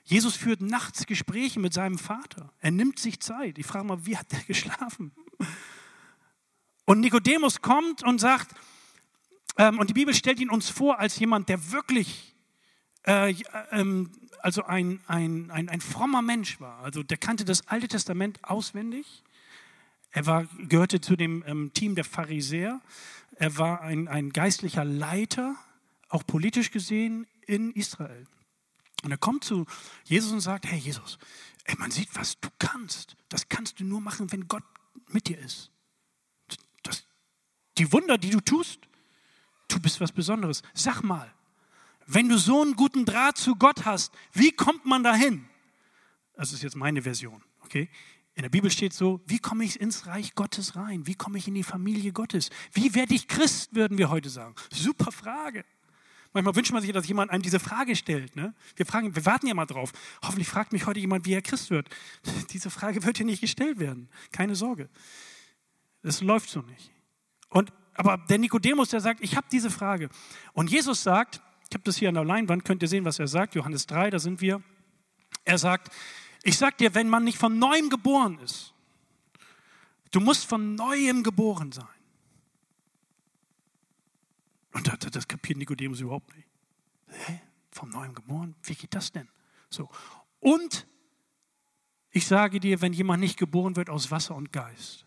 Jesus 0.07 0.37
führt 0.37 0.63
nachts 0.63 1.05
Gespräche 1.07 1.61
mit 1.61 1.75
seinem 1.75 1.99
Vater. 1.99 2.53
Er 2.61 2.71
nimmt 2.71 2.99
sich 2.99 3.21
Zeit. 3.21 3.59
Ich 3.59 3.67
frage 3.67 3.87
mal, 3.87 4.07
wie 4.07 4.17
hat 4.17 4.33
er 4.33 4.41
geschlafen? 4.47 5.13
Und 6.87 7.01
Nikodemus 7.01 7.61
kommt 7.61 8.03
und 8.03 8.19
sagt, 8.19 8.55
ähm, 9.59 9.79
und 9.79 9.91
die 9.91 9.95
Bibel 9.95 10.15
stellt 10.15 10.41
ihn 10.41 10.51
uns 10.51 10.71
vor 10.71 10.99
als 10.99 11.19
jemand, 11.19 11.49
der 11.49 11.73
wirklich, 11.73 12.35
äh, 13.07 13.35
ähm, 13.73 14.11
also 14.41 14.65
ein, 14.65 15.01
ein, 15.07 15.51
ein, 15.51 15.69
ein 15.69 15.81
frommer 15.81 16.23
Mensch 16.23 16.61
war. 16.61 16.79
Also 16.81 17.03
der 17.03 17.19
kannte 17.19 17.45
das 17.45 17.67
Alte 17.69 17.89
Testament 17.89 18.43
auswendig 18.43 19.25
er 20.17 20.25
war, 20.25 20.47
gehörte 20.57 21.03
zu 21.03 21.15
dem 21.15 21.45
ähm, 21.47 21.75
Team 21.75 21.95
der 21.95 22.05
Pharisäer. 22.05 22.81
Er 23.35 23.59
war 23.59 23.83
ein, 23.83 24.09
ein 24.09 24.31
geistlicher 24.31 24.83
Leiter, 24.83 25.57
auch 26.09 26.27
politisch 26.27 26.71
gesehen, 26.71 27.27
in 27.47 27.71
Israel. 27.73 28.27
Und 29.07 29.13
er 29.13 29.19
kommt 29.19 29.45
zu 29.45 29.67
Jesus 30.03 30.33
und 30.33 30.41
sagt, 30.41 30.67
hey 30.67 30.81
Jesus, 30.81 31.17
ey, 31.63 31.77
man 31.79 31.93
sieht, 31.93 32.09
was 32.17 32.41
du 32.41 32.49
kannst. 32.59 33.15
Das 33.29 33.49
kannst 33.49 33.79
du 33.79 33.85
nur 33.85 34.01
machen, 34.01 34.33
wenn 34.33 34.49
Gott 34.49 34.65
mit 35.07 35.29
dir 35.29 35.39
ist. 35.39 35.71
Das, 36.83 37.05
die 37.79 37.93
Wunder, 37.93 38.19
die 38.19 38.31
du 38.31 38.41
tust, 38.41 38.81
du 39.69 39.79
bist 39.79 40.01
was 40.01 40.11
Besonderes. 40.11 40.63
Sag 40.75 41.05
mal, 41.05 41.33
wenn 42.09 42.29
du 42.29 42.37
so 42.37 42.61
einen 42.61 42.75
guten 42.75 43.05
Draht 43.05 43.39
zu 43.39 43.55
Gott 43.55 43.85
hast, 43.85 44.13
wie 44.33 44.51
kommt 44.51 44.85
man 44.87 45.05
dahin? 45.05 45.49
Das 46.35 46.53
ist 46.53 46.65
jetzt 46.65 46.75
meine 46.75 47.03
Version, 47.03 47.45
okay? 47.61 47.89
In 48.35 48.43
der 48.43 48.51
Bibel 48.51 48.73
steht 48.73 48.93
so, 48.93 49.21
wie 49.25 49.39
komme 49.39 49.65
ich 49.65 49.81
ins 49.81 50.07
Reich 50.09 50.35
Gottes 50.35 50.75
rein? 50.75 51.07
Wie 51.07 51.15
komme 51.15 51.39
ich 51.39 51.47
in 51.47 51.55
die 51.55 51.63
Familie 51.63 52.13
Gottes? 52.13 52.51
Wie 52.73 52.97
werde 52.97 53.15
ich 53.15 53.29
Christ, 53.29 53.73
würden 53.73 53.99
wir 53.99 54.11
heute 54.11 54.31
sagen. 54.31 54.57
Super 54.73 55.13
Frage. 55.13 55.65
Manchmal 56.37 56.55
wünscht 56.55 56.71
man 56.71 56.83
sich, 56.83 56.93
dass 56.93 57.09
jemand 57.09 57.31
einem 57.31 57.41
diese 57.41 57.59
Frage 57.59 57.97
stellt. 57.97 58.37
Ne? 58.37 58.53
Wir, 58.75 58.85
fragen, 58.85 59.17
wir 59.17 59.25
warten 59.25 59.47
ja 59.47 59.55
mal 59.55 59.65
drauf. 59.65 59.91
Hoffentlich 60.23 60.47
fragt 60.47 60.71
mich 60.71 60.85
heute 60.85 61.01
jemand, 61.01 61.25
wie 61.25 61.33
er 61.33 61.41
Christ 61.41 61.71
wird. 61.71 61.89
Diese 62.51 62.69
Frage 62.69 63.03
wird 63.05 63.17
hier 63.17 63.25
nicht 63.25 63.41
gestellt 63.41 63.79
werden. 63.79 64.11
Keine 64.33 64.55
Sorge. 64.55 64.91
Das 66.03 66.21
läuft 66.21 66.51
so 66.51 66.61
nicht. 66.61 66.91
Und, 67.49 67.73
aber 67.95 68.19
der 68.29 68.37
Nikodemus, 68.37 68.91
der 68.91 69.01
sagt, 69.01 69.23
ich 69.23 69.35
habe 69.35 69.47
diese 69.51 69.71
Frage. 69.71 70.11
Und 70.53 70.71
Jesus 70.71 71.03
sagt, 71.03 71.41
ich 71.71 71.75
habe 71.75 71.85
das 71.85 71.97
hier 71.97 72.11
an 72.11 72.17
der 72.17 72.25
Leinwand, 72.25 72.67
könnt 72.67 72.83
ihr 72.83 72.89
sehen, 72.89 73.07
was 73.07 73.19
er 73.19 73.29
sagt. 73.29 73.55
Johannes 73.55 73.87
3, 73.87 74.11
da 74.11 74.19
sind 74.19 74.43
wir. 74.43 74.63
Er 75.47 75.57
sagt, 75.57 75.91
ich 76.43 76.59
sag 76.59 76.77
dir, 76.77 76.95
wenn 76.95 77.09
man 77.09 77.25
nicht 77.25 77.39
von 77.39 77.59
neuem 77.59 77.89
geboren 77.89 78.39
ist, 78.41 78.75
du 80.11 80.21
musst 80.21 80.45
von 80.45 80.75
neuem 80.75 81.23
geboren 81.23 81.73
sein. 81.73 81.87
Und 84.77 84.89
das, 84.89 85.11
das 85.11 85.27
kapiert 85.27 85.59
Nikodemus 85.59 86.01
überhaupt 86.01 86.37
nicht. 86.37 86.47
Hä? 87.09 87.41
Vom 87.71 87.89
neuem 87.89 88.15
geboren? 88.15 88.55
Wie 88.63 88.75
geht 88.75 88.95
das 88.95 89.11
denn? 89.11 89.27
So. 89.71 89.89
Und 90.39 90.87
ich 92.11 92.27
sage 92.27 92.61
dir, 92.61 92.83
wenn 92.83 92.93
jemand 92.93 93.21
nicht 93.21 93.39
geboren 93.39 93.75
wird 93.77 93.89
aus 93.89 94.11
Wasser 94.11 94.35
und 94.35 94.53
Geist. 94.53 95.07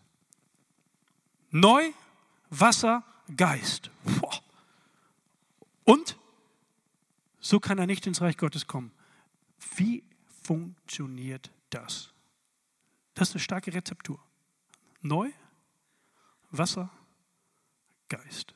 Neu, 1.50 1.92
Wasser, 2.48 3.04
Geist. 3.36 3.92
Und 5.84 6.18
so 7.38 7.60
kann 7.60 7.78
er 7.78 7.86
nicht 7.86 8.08
ins 8.08 8.20
Reich 8.20 8.36
Gottes 8.36 8.66
kommen. 8.66 8.90
Wie 9.76 10.02
funktioniert 10.42 11.52
das? 11.70 12.12
Das 13.14 13.28
ist 13.28 13.34
eine 13.36 13.40
starke 13.40 13.72
Rezeptur. 13.72 14.20
Neu, 15.00 15.30
Wasser, 16.50 16.90
Geist. 18.08 18.52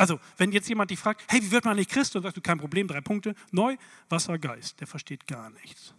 Also, 0.00 0.18
wenn 0.38 0.50
jetzt 0.50 0.66
jemand 0.66 0.90
dich 0.90 0.98
fragt, 0.98 1.22
hey, 1.28 1.42
wie 1.42 1.50
wird 1.50 1.66
man 1.66 1.76
nicht 1.76 1.90
Christ? 1.90 2.16
Und 2.16 2.22
sagst 2.22 2.34
du, 2.34 2.40
kein 2.40 2.56
Problem, 2.56 2.88
drei 2.88 3.02
Punkte. 3.02 3.34
Neu, 3.50 3.76
Wasser, 4.08 4.38
Geist. 4.38 4.80
Der 4.80 4.86
versteht 4.86 5.26
gar 5.26 5.50
nichts. 5.50 5.92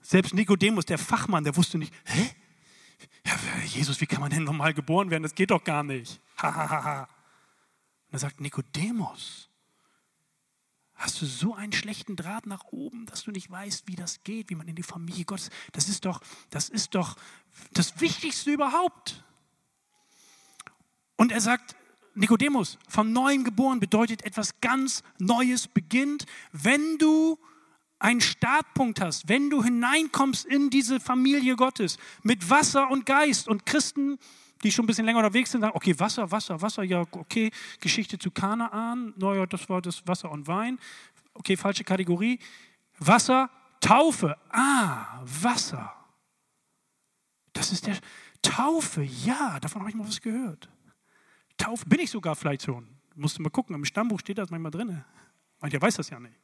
Selbst 0.00 0.34
Nikodemus, 0.34 0.84
der 0.84 0.98
Fachmann, 0.98 1.44
der 1.44 1.54
wusste 1.54 1.78
nicht, 1.78 1.94
hä? 2.06 2.28
Ja, 3.24 3.36
Jesus, 3.66 4.00
wie 4.00 4.06
kann 4.06 4.20
man 4.20 4.30
denn 4.30 4.42
normal 4.42 4.74
geboren 4.74 5.12
werden? 5.12 5.22
Das 5.22 5.36
geht 5.36 5.52
doch 5.52 5.62
gar 5.62 5.84
nicht. 5.84 6.20
Ha, 6.42 6.52
ha, 6.52 6.70
ha, 6.70 6.84
ha. 6.84 7.02
Und 7.02 8.14
er 8.14 8.18
sagt, 8.18 8.40
Nikodemus, 8.40 9.48
hast 10.94 11.22
du 11.22 11.26
so 11.26 11.54
einen 11.54 11.72
schlechten 11.72 12.16
Draht 12.16 12.46
nach 12.46 12.64
oben, 12.72 13.06
dass 13.06 13.22
du 13.22 13.30
nicht 13.30 13.48
weißt, 13.48 13.86
wie 13.86 13.94
das 13.94 14.24
geht, 14.24 14.50
wie 14.50 14.56
man 14.56 14.66
in 14.66 14.74
die 14.74 14.82
Familie 14.82 15.24
Gottes, 15.24 15.50
das 15.70 15.88
ist 15.88 16.04
doch, 16.04 16.20
das 16.50 16.68
ist 16.68 16.96
doch 16.96 17.14
das 17.74 18.00
Wichtigste 18.00 18.50
überhaupt. 18.50 19.22
Und 21.16 21.30
er 21.30 21.40
sagt, 21.40 21.76
Nikodemus, 22.18 22.78
von 22.88 23.12
neuem 23.12 23.44
geboren 23.44 23.80
bedeutet 23.80 24.24
etwas 24.24 24.60
ganz 24.60 25.02
Neues 25.18 25.68
beginnt, 25.68 26.26
wenn 26.52 26.98
du 26.98 27.38
einen 28.00 28.20
Startpunkt 28.20 29.00
hast, 29.00 29.28
wenn 29.28 29.50
du 29.50 29.62
hineinkommst 29.62 30.44
in 30.44 30.70
diese 30.70 31.00
Familie 31.00 31.56
Gottes 31.56 31.96
mit 32.22 32.48
Wasser 32.50 32.90
und 32.90 33.06
Geist 33.06 33.48
und 33.48 33.66
Christen, 33.66 34.18
die 34.62 34.72
schon 34.72 34.84
ein 34.84 34.86
bisschen 34.86 35.04
länger 35.04 35.18
unterwegs 35.18 35.52
sind, 35.52 35.60
sagen, 35.60 35.76
okay, 35.76 35.98
Wasser, 35.98 36.30
Wasser, 36.30 36.60
Wasser, 36.60 36.82
ja, 36.82 37.04
okay, 37.12 37.50
Geschichte 37.80 38.18
zu 38.18 38.30
Kanaan, 38.30 39.14
naja, 39.16 39.46
das 39.46 39.68
war 39.68 39.80
das 39.80 40.06
Wasser 40.06 40.30
und 40.30 40.46
Wein, 40.46 40.78
okay, 41.34 41.56
falsche 41.56 41.84
Kategorie, 41.84 42.38
Wasser, 42.98 43.50
Taufe, 43.80 44.36
ah, 44.50 45.22
Wasser. 45.24 45.94
Das 47.52 47.72
ist 47.72 47.86
der 47.86 47.98
Taufe, 48.42 49.02
ja, 49.02 49.58
davon 49.60 49.82
habe 49.82 49.90
ich 49.90 49.96
mal 49.96 50.06
was 50.06 50.20
gehört. 50.20 50.68
Taufe, 51.58 51.86
bin 51.86 52.00
ich 52.00 52.10
sogar 52.10 52.34
vielleicht 52.34 52.62
schon. 52.62 52.88
Musst 53.14 53.38
du 53.38 53.42
mal 53.42 53.50
gucken, 53.50 53.74
im 53.74 53.84
Stammbuch 53.84 54.20
steht 54.20 54.38
das 54.38 54.50
manchmal 54.50 54.70
drin. 54.70 55.04
Mancher 55.60 55.82
weiß 55.82 55.96
das 55.96 56.08
ja 56.08 56.18
nicht. 56.18 56.34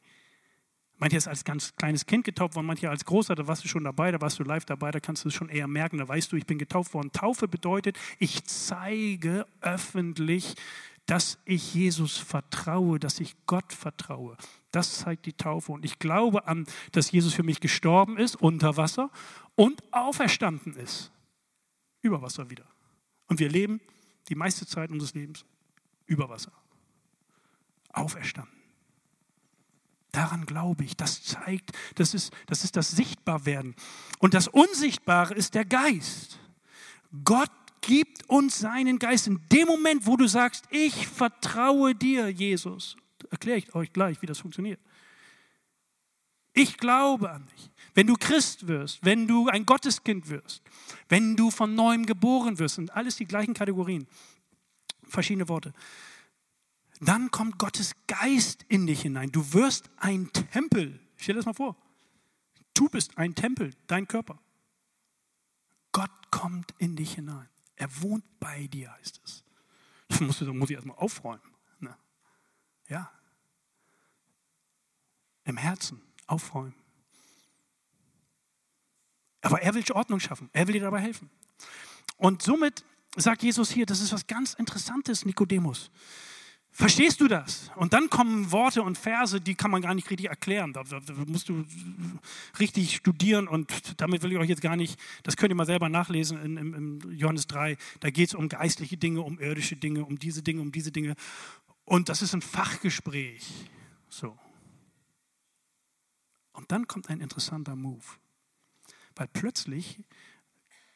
Manche 0.97 1.17
ist 1.17 1.27
als 1.27 1.43
ganz 1.43 1.75
kleines 1.75 2.05
Kind 2.05 2.23
getauft 2.23 2.55
worden, 2.55 2.67
manche 2.67 2.89
als 2.89 3.03
großer, 3.03 3.35
da 3.35 3.47
warst 3.47 3.63
du 3.65 3.67
schon 3.67 3.83
dabei, 3.83 4.11
da 4.11 4.21
warst 4.21 4.39
du 4.39 4.43
live 4.43 4.63
dabei, 4.63 4.91
da 4.91 5.01
kannst 5.01 5.25
du 5.25 5.27
es 5.27 5.33
schon 5.33 5.49
eher 5.49 5.67
merken, 5.67 5.97
da 5.97 6.07
weißt 6.07 6.31
du, 6.31 6.37
ich 6.37 6.45
bin 6.45 6.57
getauft 6.57 6.93
worden. 6.93 7.11
Taufe 7.11 7.49
bedeutet, 7.49 7.97
ich 8.17 8.45
zeige 8.45 9.45
öffentlich, 9.59 10.55
dass 11.05 11.37
ich 11.45 11.73
Jesus 11.73 12.17
vertraue, 12.17 12.97
dass 12.97 13.19
ich 13.19 13.35
Gott 13.45 13.73
vertraue. 13.73 14.37
Das 14.71 14.99
zeigt 14.99 15.25
die 15.25 15.33
Taufe. 15.33 15.71
Und 15.71 15.85
ich 15.85 15.99
glaube 15.99 16.47
an, 16.47 16.65
dass 16.93 17.11
Jesus 17.11 17.33
für 17.33 17.43
mich 17.43 17.59
gestorben 17.59 18.17
ist 18.17 18.35
unter 18.35 18.77
Wasser 18.77 19.11
und 19.55 19.83
auferstanden 19.93 20.75
ist. 20.75 21.11
Über 22.01 22.21
Wasser 22.21 22.49
wieder. 22.49 22.65
Und 23.27 23.39
wir 23.39 23.49
leben 23.49 23.81
die 24.29 24.35
meiste 24.35 24.65
Zeit 24.65 24.89
unseres 24.89 25.13
Lebens 25.13 25.45
über 26.05 26.29
Wasser. 26.29 26.51
Auferstanden. 27.91 28.53
Daran 30.11 30.45
glaube 30.45 30.85
ich. 30.85 30.95
Das 30.95 31.23
zeigt, 31.23 31.71
das 31.95 32.13
ist, 32.13 32.33
das 32.47 32.63
ist 32.63 32.75
das 32.77 32.91
Sichtbarwerden. 32.91 33.75
Und 34.19 34.33
das 34.33 34.47
Unsichtbare 34.47 35.33
ist 35.33 35.55
der 35.55 35.65
Geist. 35.65 36.39
Gott 37.23 37.51
gibt 37.81 38.27
uns 38.29 38.59
seinen 38.59 38.97
Geist. 38.97 39.27
In 39.27 39.41
dem 39.51 39.67
Moment, 39.67 40.07
wo 40.07 40.15
du 40.15 40.27
sagst, 40.27 40.65
ich 40.69 41.07
vertraue 41.07 41.95
dir, 41.95 42.29
Jesus, 42.29 42.95
erkläre 43.29 43.57
ich 43.57 43.75
euch 43.75 43.91
gleich, 43.91 44.21
wie 44.21 44.25
das 44.25 44.39
funktioniert. 44.39 44.79
Ich 46.55 46.77
glaube 46.77 47.29
an 47.29 47.45
dich. 47.45 47.69
Wenn 47.93 48.07
du 48.07 48.15
Christ 48.15 48.67
wirst, 48.67 49.05
wenn 49.05 49.27
du 49.27 49.47
ein 49.47 49.65
Gotteskind 49.65 50.29
wirst, 50.29 50.63
wenn 51.07 51.35
du 51.35 51.51
von 51.51 51.75
neuem 51.75 52.05
geboren 52.07 52.57
wirst, 52.57 52.75
sind 52.75 52.91
alles 52.95 53.15
die 53.17 53.25
gleichen 53.25 53.53
Kategorien, 53.53 54.07
verschiedene 55.07 55.47
Worte 55.47 55.73
dann 56.99 57.31
kommt 57.31 57.57
Gottes 57.57 57.93
Geist 58.07 58.63
in 58.67 58.87
dich 58.87 59.01
hinein. 59.01 59.31
Du 59.31 59.53
wirst 59.53 59.89
ein 59.97 60.31
Tempel. 60.31 60.99
Stell 61.17 61.35
dir 61.35 61.39
das 61.39 61.45
mal 61.45 61.53
vor. 61.53 61.75
Du 62.73 62.89
bist 62.89 63.17
ein 63.17 63.35
Tempel, 63.35 63.73
dein 63.87 64.07
Körper. 64.07 64.39
Gott 65.91 66.11
kommt 66.31 66.73
in 66.77 66.95
dich 66.95 67.13
hinein. 67.13 67.49
Er 67.75 67.89
wohnt 68.01 68.23
bei 68.39 68.67
dir, 68.67 68.93
heißt 68.93 69.21
es. 69.23 69.43
Das 70.07 70.19
muss, 70.21 70.39
das 70.39 70.47
ich 70.49 70.71
erstmal 70.71 70.97
aufräumen. 70.97 71.41
Ne? 71.79 71.95
Ja. 72.87 73.11
Im 75.43 75.57
Herzen 75.57 76.01
aufräumen. 76.27 76.75
Aber 79.41 79.61
er 79.61 79.73
will 79.75 79.83
Ordnung 79.91 80.19
schaffen. 80.19 80.49
Er 80.53 80.67
will 80.67 80.73
dir 80.73 80.81
dabei 80.81 80.99
helfen. 80.99 81.29
Und 82.17 82.41
somit 82.41 82.83
sagt 83.15 83.43
Jesus 83.43 83.71
hier, 83.71 83.85
das 83.85 84.01
ist 84.01 84.11
was 84.11 84.27
ganz 84.27 84.53
Interessantes, 84.53 85.25
Nikodemus. 85.25 85.91
Verstehst 86.77 87.21
du 87.21 87.29
das? 87.29 87.71
Und 87.77 87.93
dann 87.93 88.09
kommen 88.09 88.51
Worte 88.51 88.83
und 88.83 88.97
Verse, 88.97 89.39
die 89.39 89.55
kann 89.55 89.71
man 89.71 89.81
gar 89.81 89.93
nicht 89.93 90.09
richtig 90.09 90.27
erklären. 90.27 90.73
Da, 90.73 90.83
musst 91.25 91.47
du 91.47 91.63
richtig 92.59 92.97
studieren 92.97 93.47
und 93.47 93.71
damit 94.01 94.23
will 94.23 94.33
ich 94.33 94.37
euch 94.37 94.49
jetzt 94.49 94.61
gar 94.61 94.75
nicht, 94.75 94.99
das 95.23 95.37
könnt 95.37 95.51
ihr 95.51 95.55
mal 95.55 95.65
selber 95.65 95.87
nachlesen 95.87 96.41
in, 96.41 96.57
in, 96.57 96.73
in 96.73 97.11
Johannes 97.17 97.47
3. 97.47 97.77
Da 98.01 98.09
geht 98.09 98.27
es 98.27 98.35
um 98.35 98.49
geistliche 98.49 98.97
Dinge, 98.97 99.21
um 99.21 99.39
irdische 99.39 99.77
Dinge, 99.77 100.03
um 100.03 100.19
diese 100.19 100.43
Dinge, 100.43 100.59
um 100.59 100.73
diese 100.73 100.91
Dinge. 100.91 101.15
Und 101.85 102.09
das 102.09 102.21
ist 102.21 102.33
ein 102.33 102.41
Fachgespräch. 102.41 103.45
So. 104.09 104.37
Und 106.55 106.71
dann 106.71 106.87
kommt 106.87 107.09
ein 107.09 107.21
interessanter 107.21 107.75
Move. 107.75 108.03
Weil 109.15 109.27
plötzlich 109.27 109.99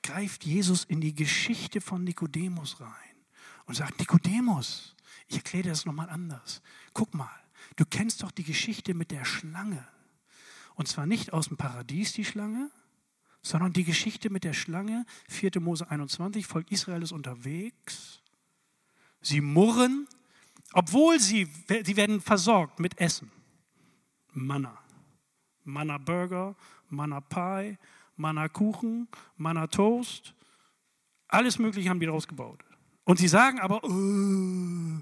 greift 0.01 0.45
Jesus 0.45 0.85
in 0.85 1.01
die 1.01 1.13
Geschichte 1.13 1.81
von 1.81 2.03
Nikodemus 2.03 2.79
rein 2.79 2.91
und 3.65 3.75
sagt, 3.75 3.99
Nikodemus, 3.99 4.95
ich 5.27 5.37
erkläre 5.37 5.63
dir 5.63 5.69
das 5.69 5.85
nochmal 5.85 6.09
anders. 6.09 6.61
Guck 6.93 7.13
mal, 7.13 7.29
du 7.75 7.85
kennst 7.85 8.23
doch 8.23 8.31
die 8.31 8.43
Geschichte 8.43 8.93
mit 8.93 9.11
der 9.11 9.25
Schlange. 9.25 9.87
Und 10.75 10.87
zwar 10.87 11.05
nicht 11.05 11.33
aus 11.33 11.49
dem 11.49 11.57
Paradies 11.57 12.13
die 12.13 12.25
Schlange, 12.25 12.71
sondern 13.41 13.73
die 13.73 13.83
Geschichte 13.83 14.29
mit 14.29 14.43
der 14.43 14.53
Schlange, 14.53 15.05
4. 15.27 15.59
Mose 15.59 15.89
21, 15.89 16.47
Volk 16.47 16.71
Israel 16.71 17.03
ist 17.03 17.11
unterwegs. 17.11 18.21
Sie 19.21 19.41
murren, 19.41 20.07
obwohl 20.73 21.19
sie, 21.19 21.47
sie 21.67 21.97
werden 21.97 22.21
versorgt 22.21 22.79
mit 22.79 22.97
Essen. 22.97 23.31
Manna. 24.31 24.78
Manna 25.63 25.97
Burger, 25.97 26.55
Manna 26.89 27.21
Pie, 27.21 27.77
Manna 28.15 28.47
Kuchen, 28.49 29.07
Manna 29.37 29.67
Toast. 29.67 30.33
Alles 31.27 31.59
Mögliche 31.59 31.89
haben 31.89 31.99
die 31.99 32.05
daraus 32.05 32.27
gebaut. 32.27 32.63
Und 33.05 33.17
sie 33.17 33.27
sagen 33.27 33.59
aber, 33.59 33.83
oh, 33.83 35.01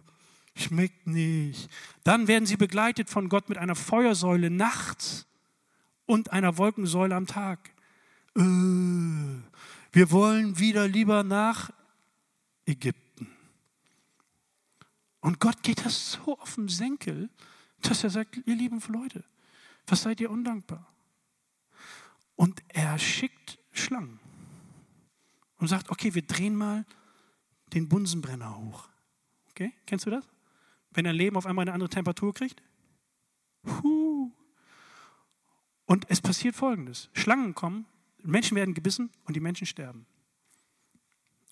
schmeckt 0.56 1.08
nicht. 1.08 1.70
Dann 2.04 2.28
werden 2.28 2.46
sie 2.46 2.58
begleitet 2.58 3.10
von 3.10 3.30
Gott 3.30 3.50
mit 3.50 3.58
einer 3.58 3.76
Feuersäule 3.76 4.50
nachts 4.50 5.26
und 6.06 6.32
einer 6.32 6.58
Wolkensäule 6.58 7.16
am 7.16 7.28
Tag. 7.28 7.60
Äh, 8.36 8.42
wir 8.42 10.12
wollen 10.12 10.60
wieder 10.60 10.88
lieber 10.88 11.24
nach 11.24 11.72
Ägypten. 12.66 13.28
Und 15.22 15.40
Gott 15.40 15.64
geht 15.64 15.86
das 15.86 16.14
so 16.14 16.38
auf 16.40 16.56
den 16.56 16.70
Senkel, 16.70 17.30
dass 17.82 18.04
er 18.04 18.10
sagt, 18.10 18.40
ihr 18.46 18.56
lieben 18.56 18.82
Leute, 18.88 19.24
was 19.88 20.02
seid 20.02 20.22
ihr 20.22 20.30
undankbar? 20.30 20.88
Und 22.36 22.62
er 22.68 23.00
schickt 23.00 23.58
Schlangen 23.72 24.20
und 25.58 25.68
sagt, 25.68 25.90
okay, 25.90 26.14
wir 26.14 26.22
drehen 26.22 26.56
mal 26.56 26.86
den 27.74 27.90
Bunsenbrenner 27.90 28.58
hoch. 28.58 28.88
Okay, 29.50 29.74
kennst 29.86 30.06
du 30.06 30.12
das? 30.12 30.28
wenn 30.98 31.06
dein 31.06 31.16
Leben 31.16 31.38
auf 31.38 31.46
einmal 31.46 31.64
eine 31.64 31.74
andere 31.74 31.90
Temperatur 31.90 32.34
kriegt? 32.34 32.62
Puh. 33.64 34.32
Und 35.86 36.10
es 36.10 36.22
passiert 36.22 36.56
Folgendes. 36.56 37.10
Schlangen 37.14 37.54
kommen, 37.54 37.86
Menschen 38.24 38.58
werden 38.58 38.74
gebissen 38.74 39.12
und 39.26 39.36
die 39.36 39.40
Menschen 39.40 39.68
sterben. 39.68 40.08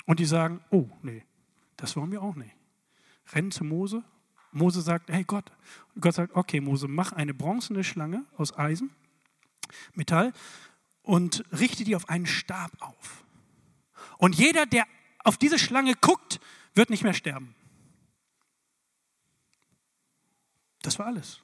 Und 0.06 0.20
die 0.20 0.26
sagen, 0.26 0.62
oh 0.72 0.90
nee, 1.04 1.24
das 1.78 1.96
wollen 1.96 2.12
wir 2.12 2.24
auch 2.24 2.36
nicht. 2.36 2.56
Rennen 3.34 3.52
zu 3.52 3.64
Mose. 3.64 4.04
Mose 4.56 4.82
sagt, 4.82 5.12
hey 5.12 5.24
Gott. 5.24 5.52
Und 5.94 6.02
Gott 6.02 6.16
sagt, 6.16 6.36
okay 6.36 6.62
Mose, 6.62 6.88
mach 6.88 7.12
eine 7.12 7.34
bronzene 7.34 7.84
Schlange 7.84 8.26
aus 8.38 8.58
Eisen, 8.58 8.90
Metall 9.94 10.34
und 11.04 11.44
richte 11.52 11.84
die 11.84 11.96
auf 11.96 12.10
einen 12.10 12.26
Stab 12.26 12.72
auf. 12.80 13.26
Und 14.18 14.36
jeder, 14.36 14.66
der 14.66 14.86
auf 15.24 15.38
diese 15.38 15.60
Schlange 15.60 15.94
guckt, 15.96 16.40
wird 16.74 16.90
nicht 16.90 17.04
mehr 17.04 17.14
sterben. 17.14 17.54
Das 20.82 21.00
war 21.00 21.08
alles. 21.08 21.42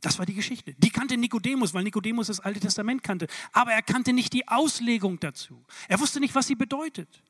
Das 0.00 0.18
war 0.18 0.24
die 0.24 0.34
Geschichte. 0.34 0.74
Die 0.78 0.90
kannte 0.90 1.16
Nikodemus, 1.16 1.74
weil 1.74 1.84
Nikodemus 1.84 2.28
das 2.28 2.40
Alte 2.40 2.60
Testament 2.60 3.02
kannte. 3.02 3.26
Aber 3.52 3.72
er 3.72 3.82
kannte 3.82 4.12
nicht 4.12 4.32
die 4.32 4.48
Auslegung 4.48 5.20
dazu. 5.20 5.64
Er 5.88 6.00
wusste 6.00 6.20
nicht, 6.20 6.34
was 6.34 6.46
sie 6.46 6.54
bedeutet. 6.54 7.22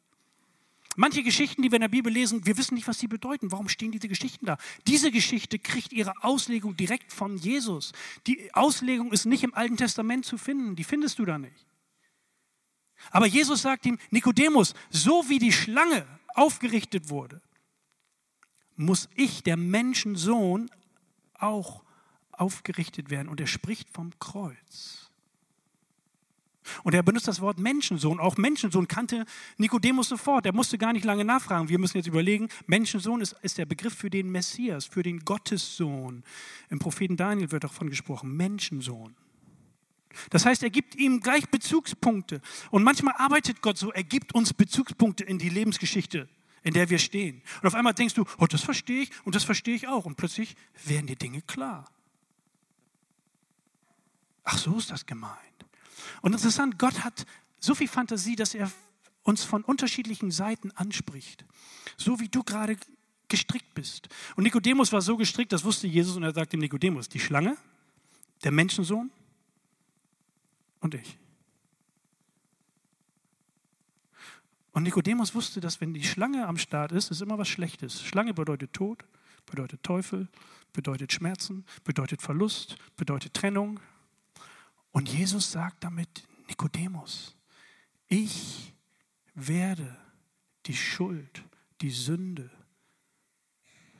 Manche 0.96 1.22
Geschichten, 1.22 1.62
die 1.62 1.70
wir 1.70 1.76
in 1.76 1.82
der 1.82 1.88
Bibel 1.88 2.12
lesen, 2.12 2.44
wir 2.46 2.56
wissen 2.56 2.74
nicht, 2.74 2.88
was 2.88 2.98
sie 2.98 3.06
bedeuten. 3.06 3.52
Warum 3.52 3.68
stehen 3.68 3.92
diese 3.92 4.08
Geschichten 4.08 4.46
da? 4.46 4.58
Diese 4.86 5.10
Geschichte 5.10 5.58
kriegt 5.58 5.92
ihre 5.92 6.12
Auslegung 6.24 6.76
direkt 6.76 7.12
von 7.12 7.36
Jesus. 7.36 7.92
Die 8.26 8.52
Auslegung 8.54 9.12
ist 9.12 9.24
nicht 9.24 9.44
im 9.44 9.54
Alten 9.54 9.76
Testament 9.76 10.24
zu 10.24 10.36
finden. 10.36 10.74
Die 10.74 10.84
findest 10.84 11.18
du 11.18 11.24
da 11.24 11.38
nicht. 11.38 11.66
Aber 13.10 13.26
Jesus 13.26 13.62
sagt 13.62 13.86
ihm, 13.86 13.98
Nikodemus, 14.10 14.74
so 14.90 15.28
wie 15.28 15.38
die 15.38 15.52
Schlange 15.52 16.06
aufgerichtet 16.34 17.08
wurde, 17.08 17.40
muss 18.76 19.08
ich, 19.14 19.42
der 19.42 19.56
Menschensohn, 19.56 20.70
auch 21.34 21.84
aufgerichtet 22.32 23.10
werden. 23.10 23.28
Und 23.28 23.40
er 23.40 23.46
spricht 23.46 23.90
vom 23.90 24.12
Kreuz. 24.18 25.09
Und 26.82 26.94
er 26.94 27.02
benutzt 27.02 27.28
das 27.28 27.40
Wort 27.40 27.58
Menschensohn. 27.58 28.20
Auch 28.20 28.36
Menschensohn 28.36 28.88
kannte 28.88 29.24
Nikodemus 29.58 30.08
sofort. 30.08 30.46
Er 30.46 30.54
musste 30.54 30.78
gar 30.78 30.92
nicht 30.92 31.04
lange 31.04 31.24
nachfragen. 31.24 31.68
Wir 31.68 31.78
müssen 31.78 31.98
jetzt 31.98 32.06
überlegen, 32.06 32.48
Menschensohn 32.66 33.20
ist, 33.20 33.36
ist 33.42 33.58
der 33.58 33.66
Begriff 33.66 33.94
für 33.94 34.10
den 34.10 34.30
Messias, 34.30 34.86
für 34.86 35.02
den 35.02 35.20
Gottessohn. 35.20 36.24
Im 36.68 36.78
Propheten 36.78 37.16
Daniel 37.16 37.50
wird 37.50 37.64
davon 37.64 37.90
gesprochen, 37.90 38.36
Menschensohn. 38.36 39.14
Das 40.30 40.44
heißt, 40.44 40.62
er 40.62 40.70
gibt 40.70 40.96
ihm 40.96 41.20
gleich 41.20 41.48
Bezugspunkte. 41.48 42.40
Und 42.70 42.82
manchmal 42.82 43.14
arbeitet 43.16 43.62
Gott 43.62 43.78
so, 43.78 43.92
er 43.92 44.02
gibt 44.02 44.34
uns 44.34 44.52
Bezugspunkte 44.52 45.24
in 45.24 45.38
die 45.38 45.48
Lebensgeschichte, 45.48 46.28
in 46.62 46.74
der 46.74 46.90
wir 46.90 46.98
stehen. 46.98 47.42
Und 47.62 47.68
auf 47.68 47.74
einmal 47.74 47.94
denkst 47.94 48.14
du, 48.14 48.24
oh, 48.38 48.46
das 48.46 48.62
verstehe 48.62 49.02
ich 49.02 49.10
und 49.24 49.34
das 49.34 49.44
verstehe 49.44 49.74
ich 49.74 49.88
auch. 49.88 50.04
Und 50.04 50.16
plötzlich 50.16 50.56
werden 50.84 51.06
die 51.06 51.16
Dinge 51.16 51.42
klar. 51.42 51.90
Ach, 54.44 54.58
so 54.58 54.76
ist 54.78 54.90
das 54.90 55.06
gemeint. 55.06 55.36
Und 56.22 56.32
interessant, 56.32 56.78
Gott 56.78 57.04
hat 57.04 57.26
so 57.58 57.74
viel 57.74 57.88
Fantasie, 57.88 58.36
dass 58.36 58.54
er 58.54 58.70
uns 59.22 59.44
von 59.44 59.62
unterschiedlichen 59.62 60.30
Seiten 60.30 60.70
anspricht. 60.72 61.44
So 61.96 62.20
wie 62.20 62.28
du 62.28 62.42
gerade 62.42 62.76
gestrickt 63.28 63.74
bist. 63.74 64.08
Und 64.36 64.44
Nikodemus 64.44 64.92
war 64.92 65.00
so 65.00 65.16
gestrickt, 65.16 65.52
das 65.52 65.64
wusste 65.64 65.86
Jesus 65.86 66.16
und 66.16 66.22
er 66.22 66.34
sagte 66.34 66.56
dem 66.56 66.60
Nikodemus, 66.60 67.08
die 67.08 67.20
Schlange, 67.20 67.56
der 68.42 68.50
Menschensohn 68.50 69.10
und 70.80 70.94
ich. 70.94 71.18
Und 74.72 74.84
Nikodemus 74.84 75.34
wusste, 75.34 75.60
dass 75.60 75.80
wenn 75.80 75.94
die 75.94 76.04
Schlange 76.04 76.46
am 76.46 76.56
Start 76.56 76.92
ist, 76.92 77.10
ist 77.10 77.22
immer 77.22 77.38
was 77.38 77.48
Schlechtes. 77.48 78.02
Schlange 78.02 78.34
bedeutet 78.34 78.72
Tod, 78.72 79.04
bedeutet 79.46 79.82
Teufel, 79.82 80.28
bedeutet 80.72 81.12
Schmerzen, 81.12 81.64
bedeutet 81.84 82.22
Verlust, 82.22 82.76
bedeutet 82.96 83.34
Trennung, 83.34 83.80
und 84.92 85.08
Jesus 85.08 85.52
sagt 85.52 85.84
damit, 85.84 86.26
Nikodemus, 86.48 87.36
ich 88.08 88.74
werde 89.34 89.96
die 90.66 90.76
Schuld, 90.76 91.44
die 91.80 91.90
Sünde, 91.90 92.50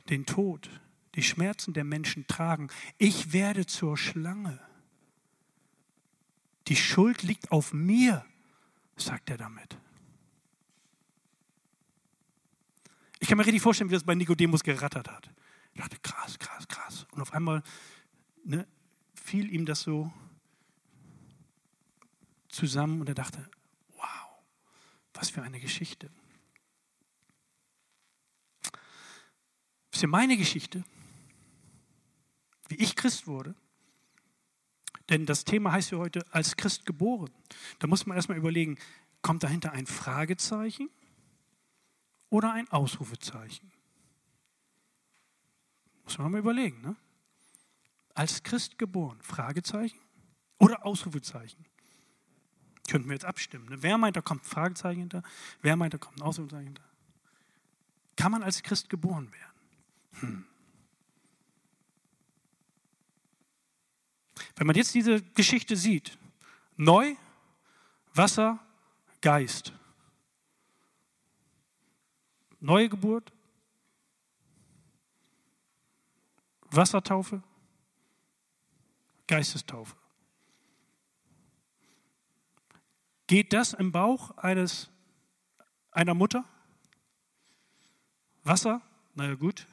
den 0.09 0.25
Tod, 0.25 0.69
die 1.15 1.23
Schmerzen 1.23 1.73
der 1.73 1.83
Menschen 1.83 2.27
tragen. 2.27 2.69
Ich 2.97 3.33
werde 3.33 3.65
zur 3.65 3.97
Schlange. 3.97 4.59
Die 6.67 6.75
Schuld 6.75 7.23
liegt 7.23 7.51
auf 7.51 7.73
mir, 7.73 8.25
sagt 8.95 9.29
er 9.29 9.37
damit. 9.37 9.77
Ich 13.19 13.27
kann 13.27 13.37
mir 13.37 13.45
richtig 13.45 13.61
vorstellen, 13.61 13.89
wie 13.89 13.93
das 13.93 14.03
bei 14.03 14.15
Nikodemus 14.15 14.63
gerattert 14.63 15.09
hat. 15.09 15.29
Ich 15.73 15.81
dachte, 15.81 15.97
krass, 15.99 16.37
krass, 16.39 16.67
krass. 16.67 17.07
Und 17.11 17.21
auf 17.21 17.33
einmal 17.33 17.63
ne, 18.43 18.67
fiel 19.13 19.53
ihm 19.53 19.65
das 19.65 19.81
so 19.81 20.11
zusammen 22.51 23.01
und 23.01 23.09
er 23.09 23.15
dachte, 23.15 23.49
wow, 23.95 24.29
was 25.13 25.29
für 25.29 25.41
eine 25.41 25.59
Geschichte. 25.59 26.09
Wisst 29.91 30.03
ihr, 30.03 30.07
meine 30.07 30.37
Geschichte, 30.37 30.83
wie 32.69 32.75
ich 32.75 32.95
Christ 32.95 33.27
wurde, 33.27 33.55
denn 35.09 35.25
das 35.25 35.43
Thema 35.43 35.73
heißt 35.73 35.91
ja 35.91 35.97
heute 35.97 36.25
als 36.33 36.55
Christ 36.55 36.85
geboren. 36.85 37.29
Da 37.79 37.87
muss 37.87 38.05
man 38.05 38.15
erstmal 38.15 38.37
überlegen, 38.37 38.77
kommt 39.21 39.43
dahinter 39.43 39.73
ein 39.73 39.85
Fragezeichen 39.85 40.89
oder 42.29 42.53
ein 42.53 42.69
Ausrufezeichen? 42.69 43.71
Muss 46.03 46.17
man 46.17 46.31
mal 46.31 46.39
überlegen. 46.39 46.81
Ne? 46.81 46.95
Als 48.13 48.41
Christ 48.43 48.77
geboren, 48.77 49.21
Fragezeichen 49.21 49.99
oder 50.57 50.85
Ausrufezeichen? 50.85 51.65
Könnten 52.91 53.07
wir 53.07 53.13
jetzt 53.13 53.23
abstimmen. 53.23 53.69
Ne? 53.69 53.81
Wer 53.81 53.97
meint, 53.97 54.17
da 54.17 54.21
kommt 54.21 54.43
ein 54.43 54.49
Fragezeichen 54.49 54.99
hinter? 54.99 55.23
Wer 55.61 55.77
meint, 55.77 55.93
da 55.93 55.97
kommt 55.97 56.19
ein 56.19 56.23
Ausrufezeichen 56.23 56.65
hinter? 56.65 56.83
Kann 58.17 58.33
man 58.33 58.43
als 58.43 58.61
Christ 58.61 58.89
geboren 58.89 59.31
werden? 59.31 59.53
Hm. 60.19 60.45
Wenn 64.57 64.67
man 64.67 64.75
jetzt 64.75 64.93
diese 64.93 65.21
Geschichte 65.21 65.77
sieht, 65.77 66.17
neu, 66.75 67.15
Wasser, 68.13 68.59
Geist. 69.21 69.71
Neue 72.59 72.89
Geburt, 72.89 73.31
Wassertaufe, 76.69 77.41
Geistestaufe. 79.27 80.00
Geht 83.31 83.53
das 83.53 83.71
im 83.71 83.93
Bauch 83.93 84.31
eines, 84.31 84.89
einer 85.91 86.13
Mutter? 86.13 86.43
Wasser? 88.43 88.81
Naja, 89.15 89.35
gut. 89.35 89.65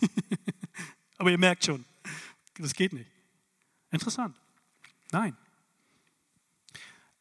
Aber 1.18 1.32
ihr 1.32 1.38
merkt 1.38 1.64
schon, 1.64 1.84
das 2.58 2.72
geht 2.72 2.92
nicht. 2.92 3.10
Interessant. 3.90 4.36
Nein. 5.10 5.36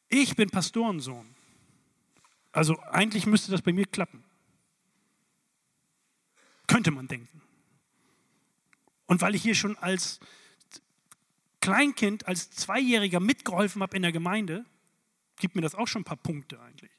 Ich 0.10 0.36
bin 0.36 0.52
Pastorensohn. 0.52 1.34
Also 2.52 2.80
eigentlich 2.82 3.26
müsste 3.26 3.50
das 3.50 3.64
bei 3.64 3.74
mir 3.74 3.88
klappen. 3.88 4.24
Könnte 6.68 6.92
man 6.92 7.08
denken. 7.08 7.42
Und 9.08 9.22
weil 9.22 9.34
ich 9.34 9.42
hier 9.42 9.56
schon 9.56 9.76
als 9.80 10.20
Kleinkind, 11.62 12.28
als 12.28 12.52
Zweijähriger 12.52 13.20
mitgeholfen 13.20 13.82
habe 13.82 13.96
in 13.96 14.04
der 14.04 14.12
Gemeinde, 14.12 14.68
gibt 15.40 15.56
mir 15.56 15.62
das 15.62 15.76
auch 15.76 15.88
schon 15.88 16.02
ein 16.02 16.06
paar 16.06 16.18
Punkte 16.18 16.62
eigentlich. 16.62 16.92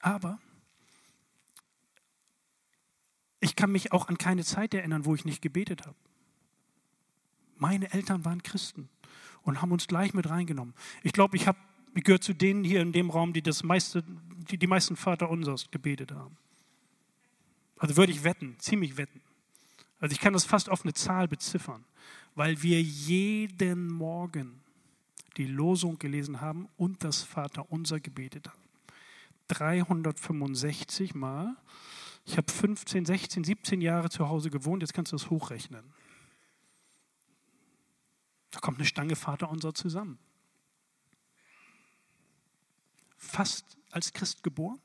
Aber 0.00 0.40
ich 3.40 3.56
kann 3.56 3.70
mich 3.72 3.92
auch 3.92 4.08
an 4.08 4.18
keine 4.18 4.44
Zeit 4.44 4.74
erinnern, 4.74 5.04
wo 5.04 5.14
ich 5.14 5.24
nicht 5.24 5.42
gebetet 5.42 5.86
habe. 5.86 5.96
Meine 7.56 7.92
Eltern 7.92 8.24
waren 8.24 8.42
Christen 8.42 8.88
und 9.42 9.60
haben 9.60 9.72
uns 9.72 9.86
gleich 9.86 10.14
mit 10.14 10.28
reingenommen. 10.28 10.74
Ich 11.02 11.12
glaube, 11.12 11.36
ich, 11.36 11.46
ich 11.94 12.04
gehöre 12.04 12.20
zu 12.20 12.34
denen 12.34 12.64
hier 12.64 12.80
in 12.80 12.92
dem 12.92 13.10
Raum, 13.10 13.32
die 13.32 13.42
das 13.42 13.62
meiste, 13.62 14.02
die, 14.50 14.58
die 14.58 14.66
meisten 14.66 14.96
Vater 14.96 15.28
unsers 15.28 15.70
gebetet 15.70 16.12
haben. 16.12 16.36
Also 17.76 17.96
würde 17.96 18.12
ich 18.12 18.24
wetten, 18.24 18.56
ziemlich 18.58 18.96
wetten. 18.96 19.20
Also 20.00 20.12
ich 20.12 20.20
kann 20.20 20.32
das 20.32 20.44
fast 20.44 20.70
auf 20.70 20.82
eine 20.84 20.94
Zahl 20.94 21.28
beziffern, 21.28 21.84
weil 22.34 22.62
wir 22.62 22.80
jeden 22.82 23.88
Morgen 23.88 24.62
die 25.36 25.46
Losung 25.46 25.98
gelesen 25.98 26.40
haben 26.40 26.68
und 26.76 27.04
das 27.04 27.22
Vaterunser 27.22 28.00
gebetet 28.00 28.48
haben. 28.48 28.58
365 29.48 31.14
Mal. 31.14 31.56
Ich 32.24 32.36
habe 32.36 32.50
15, 32.50 33.06
16, 33.06 33.44
17 33.44 33.80
Jahre 33.80 34.10
zu 34.10 34.28
Hause 34.28 34.50
gewohnt, 34.50 34.82
jetzt 34.82 34.94
kannst 34.94 35.12
du 35.12 35.16
das 35.16 35.30
hochrechnen. 35.30 35.84
Da 38.50 38.60
kommt 38.60 38.78
eine 38.78 38.86
Stange 38.86 39.16
Vaterunser 39.16 39.74
zusammen. 39.74 40.18
Fast 43.16 43.76
als 43.90 44.12
Christ 44.12 44.42
geboren. 44.42 44.80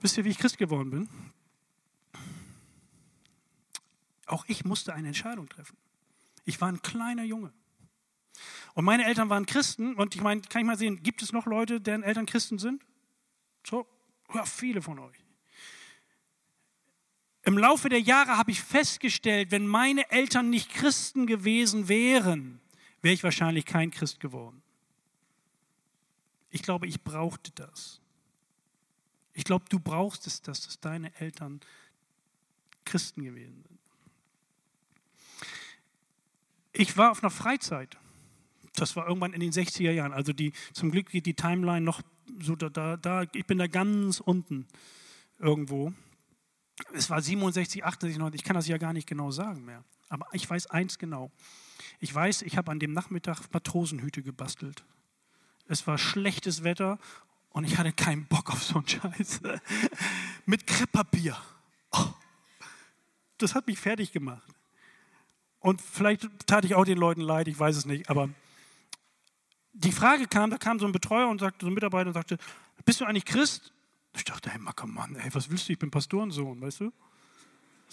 Wisst 0.00 0.18
ihr, 0.18 0.24
wie 0.24 0.30
ich 0.30 0.38
Christ 0.38 0.58
geworden 0.58 0.90
bin? 0.90 1.08
Auch 4.26 4.44
ich 4.48 4.64
musste 4.64 4.92
eine 4.92 5.08
Entscheidung 5.08 5.48
treffen. 5.48 5.76
Ich 6.44 6.60
war 6.60 6.68
ein 6.68 6.82
kleiner 6.82 7.24
Junge. 7.24 7.52
Und 8.76 8.84
meine 8.84 9.06
Eltern 9.06 9.30
waren 9.30 9.46
Christen 9.46 9.94
und 9.94 10.14
ich 10.14 10.20
meine, 10.20 10.42
kann 10.42 10.60
ich 10.60 10.66
mal 10.66 10.76
sehen, 10.76 11.02
gibt 11.02 11.22
es 11.22 11.32
noch 11.32 11.46
Leute, 11.46 11.80
deren 11.80 12.02
Eltern 12.02 12.26
Christen 12.26 12.58
sind? 12.58 12.84
So, 13.66 13.86
ja, 14.34 14.44
viele 14.44 14.82
von 14.82 14.98
euch. 14.98 15.16
Im 17.44 17.56
Laufe 17.56 17.88
der 17.88 18.02
Jahre 18.02 18.36
habe 18.36 18.50
ich 18.50 18.60
festgestellt, 18.60 19.50
wenn 19.50 19.66
meine 19.66 20.10
Eltern 20.10 20.50
nicht 20.50 20.74
Christen 20.74 21.26
gewesen 21.26 21.88
wären, 21.88 22.60
wäre 23.00 23.14
ich 23.14 23.24
wahrscheinlich 23.24 23.64
kein 23.64 23.90
Christ 23.90 24.20
geworden. 24.20 24.62
Ich 26.50 26.62
glaube, 26.62 26.86
ich 26.86 27.02
brauchte 27.02 27.52
das. 27.52 28.02
Ich 29.32 29.44
glaube, 29.44 29.64
du 29.70 29.80
brauchst 29.80 30.26
es, 30.26 30.42
dass 30.42 30.78
deine 30.80 31.18
Eltern 31.18 31.60
Christen 32.84 33.24
gewesen 33.24 33.64
sind. 33.66 33.78
Ich 36.72 36.98
war 36.98 37.10
auf 37.10 37.22
einer 37.22 37.30
Freizeit 37.30 37.96
das 38.80 38.96
war 38.96 39.06
irgendwann 39.06 39.32
in 39.32 39.40
den 39.40 39.52
60er 39.52 39.90
Jahren. 39.90 40.12
Also 40.12 40.32
die, 40.32 40.52
zum 40.72 40.90
Glück 40.90 41.10
geht 41.10 41.26
die 41.26 41.34
Timeline 41.34 41.84
noch 41.84 42.02
so 42.40 42.56
da, 42.56 42.68
da, 42.68 42.96
da, 42.96 43.24
ich 43.32 43.46
bin 43.46 43.58
da 43.58 43.66
ganz 43.66 44.20
unten 44.20 44.66
irgendwo. 45.38 45.92
Es 46.92 47.08
war 47.08 47.22
67, 47.22 47.84
68, 47.84 48.18
90, 48.18 48.40
ich 48.40 48.44
kann 48.44 48.56
das 48.56 48.68
ja 48.68 48.78
gar 48.78 48.92
nicht 48.92 49.08
genau 49.08 49.30
sagen 49.30 49.64
mehr. 49.64 49.84
Aber 50.08 50.26
ich 50.32 50.48
weiß 50.48 50.66
eins 50.68 50.98
genau. 50.98 51.30
Ich 52.00 52.14
weiß, 52.14 52.42
ich 52.42 52.56
habe 52.56 52.70
an 52.70 52.78
dem 52.78 52.92
Nachmittag 52.92 53.40
Matrosenhüte 53.52 54.22
gebastelt. 54.22 54.84
Es 55.68 55.86
war 55.86 55.98
schlechtes 55.98 56.62
Wetter 56.62 56.98
und 57.50 57.64
ich 57.64 57.78
hatte 57.78 57.92
keinen 57.92 58.26
Bock 58.26 58.50
auf 58.50 58.62
so 58.62 58.76
einen 58.76 58.88
Scheiß. 58.88 59.40
Mit 60.46 60.66
Krepppapier. 60.66 61.36
Oh, 61.92 62.12
das 63.38 63.54
hat 63.54 63.66
mich 63.66 63.78
fertig 63.78 64.12
gemacht. 64.12 64.46
Und 65.60 65.80
vielleicht 65.80 66.28
tat 66.46 66.64
ich 66.64 66.74
auch 66.74 66.84
den 66.84 66.98
Leuten 66.98 67.22
leid, 67.22 67.48
ich 67.48 67.58
weiß 67.58 67.76
es 67.76 67.86
nicht, 67.86 68.08
aber 68.08 68.28
die 69.76 69.92
Frage 69.92 70.26
kam, 70.26 70.50
da 70.50 70.58
kam 70.58 70.78
so 70.78 70.86
ein 70.86 70.92
Betreuer 70.92 71.28
und 71.28 71.38
sagte, 71.38 71.66
so 71.66 71.70
ein 71.70 71.74
Mitarbeiter 71.74 72.08
und 72.08 72.14
sagte, 72.14 72.38
bist 72.84 73.00
du 73.00 73.04
eigentlich 73.04 73.24
Christ? 73.24 73.72
Ich 74.16 74.24
dachte, 74.24 74.50
hey 74.50 74.58
Mackermann, 74.58 75.16
ey, 75.16 75.34
was 75.34 75.50
willst 75.50 75.68
du? 75.68 75.72
Ich 75.72 75.78
bin 75.78 75.90
Pastorensohn, 75.90 76.60
weißt 76.60 76.80
du? 76.80 76.92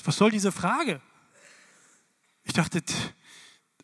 Was 0.05 0.17
soll 0.17 0.31
diese 0.31 0.51
Frage? 0.51 1.01
Ich 2.43 2.53
dachte, 2.53 2.81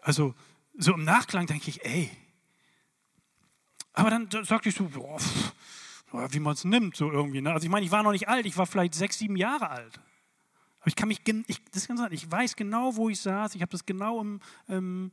also 0.02 0.34
so 0.78 0.94
im 0.94 1.04
Nachklang 1.04 1.46
denke 1.46 1.70
ich, 1.70 1.84
ey. 1.84 2.10
Aber 3.94 4.10
dann 4.10 4.30
sagte 4.46 4.70
ich 4.70 4.76
so, 4.76 4.86
boah, 4.86 5.20
wie 6.32 6.40
man 6.40 6.54
es 6.54 6.64
nimmt, 6.64 6.96
so 6.96 7.12
irgendwie. 7.12 7.42
Ne? 7.42 7.52
Also 7.52 7.66
ich 7.66 7.72
meine, 7.72 7.86
ich 7.86 7.92
war 7.92 8.04
noch 8.04 8.12
nicht 8.12 8.30
alt, 8.30 8.46
ich 8.46 8.58
war 8.58 8.66
vielleicht 8.66 8.96
sechs, 8.96 9.18
sieben 9.18 9.36
Jahre 9.36 9.70
alt. 9.70 10.00
Aber 10.80 10.88
ich 10.88 10.96
kann 10.96 11.10
mich, 11.10 11.22
ich, 11.48 11.64
das 11.72 11.88
kann 11.88 11.98
sein, 11.98 12.14
ich 12.14 12.32
weiß 12.32 12.56
genau, 12.56 12.96
wo 12.96 13.10
ich 13.10 13.20
saß, 13.20 13.56
ich 13.56 13.62
habe 13.62 13.72
das 13.72 13.86
genau 13.86 14.22
im, 14.22 14.40
im, 14.68 15.12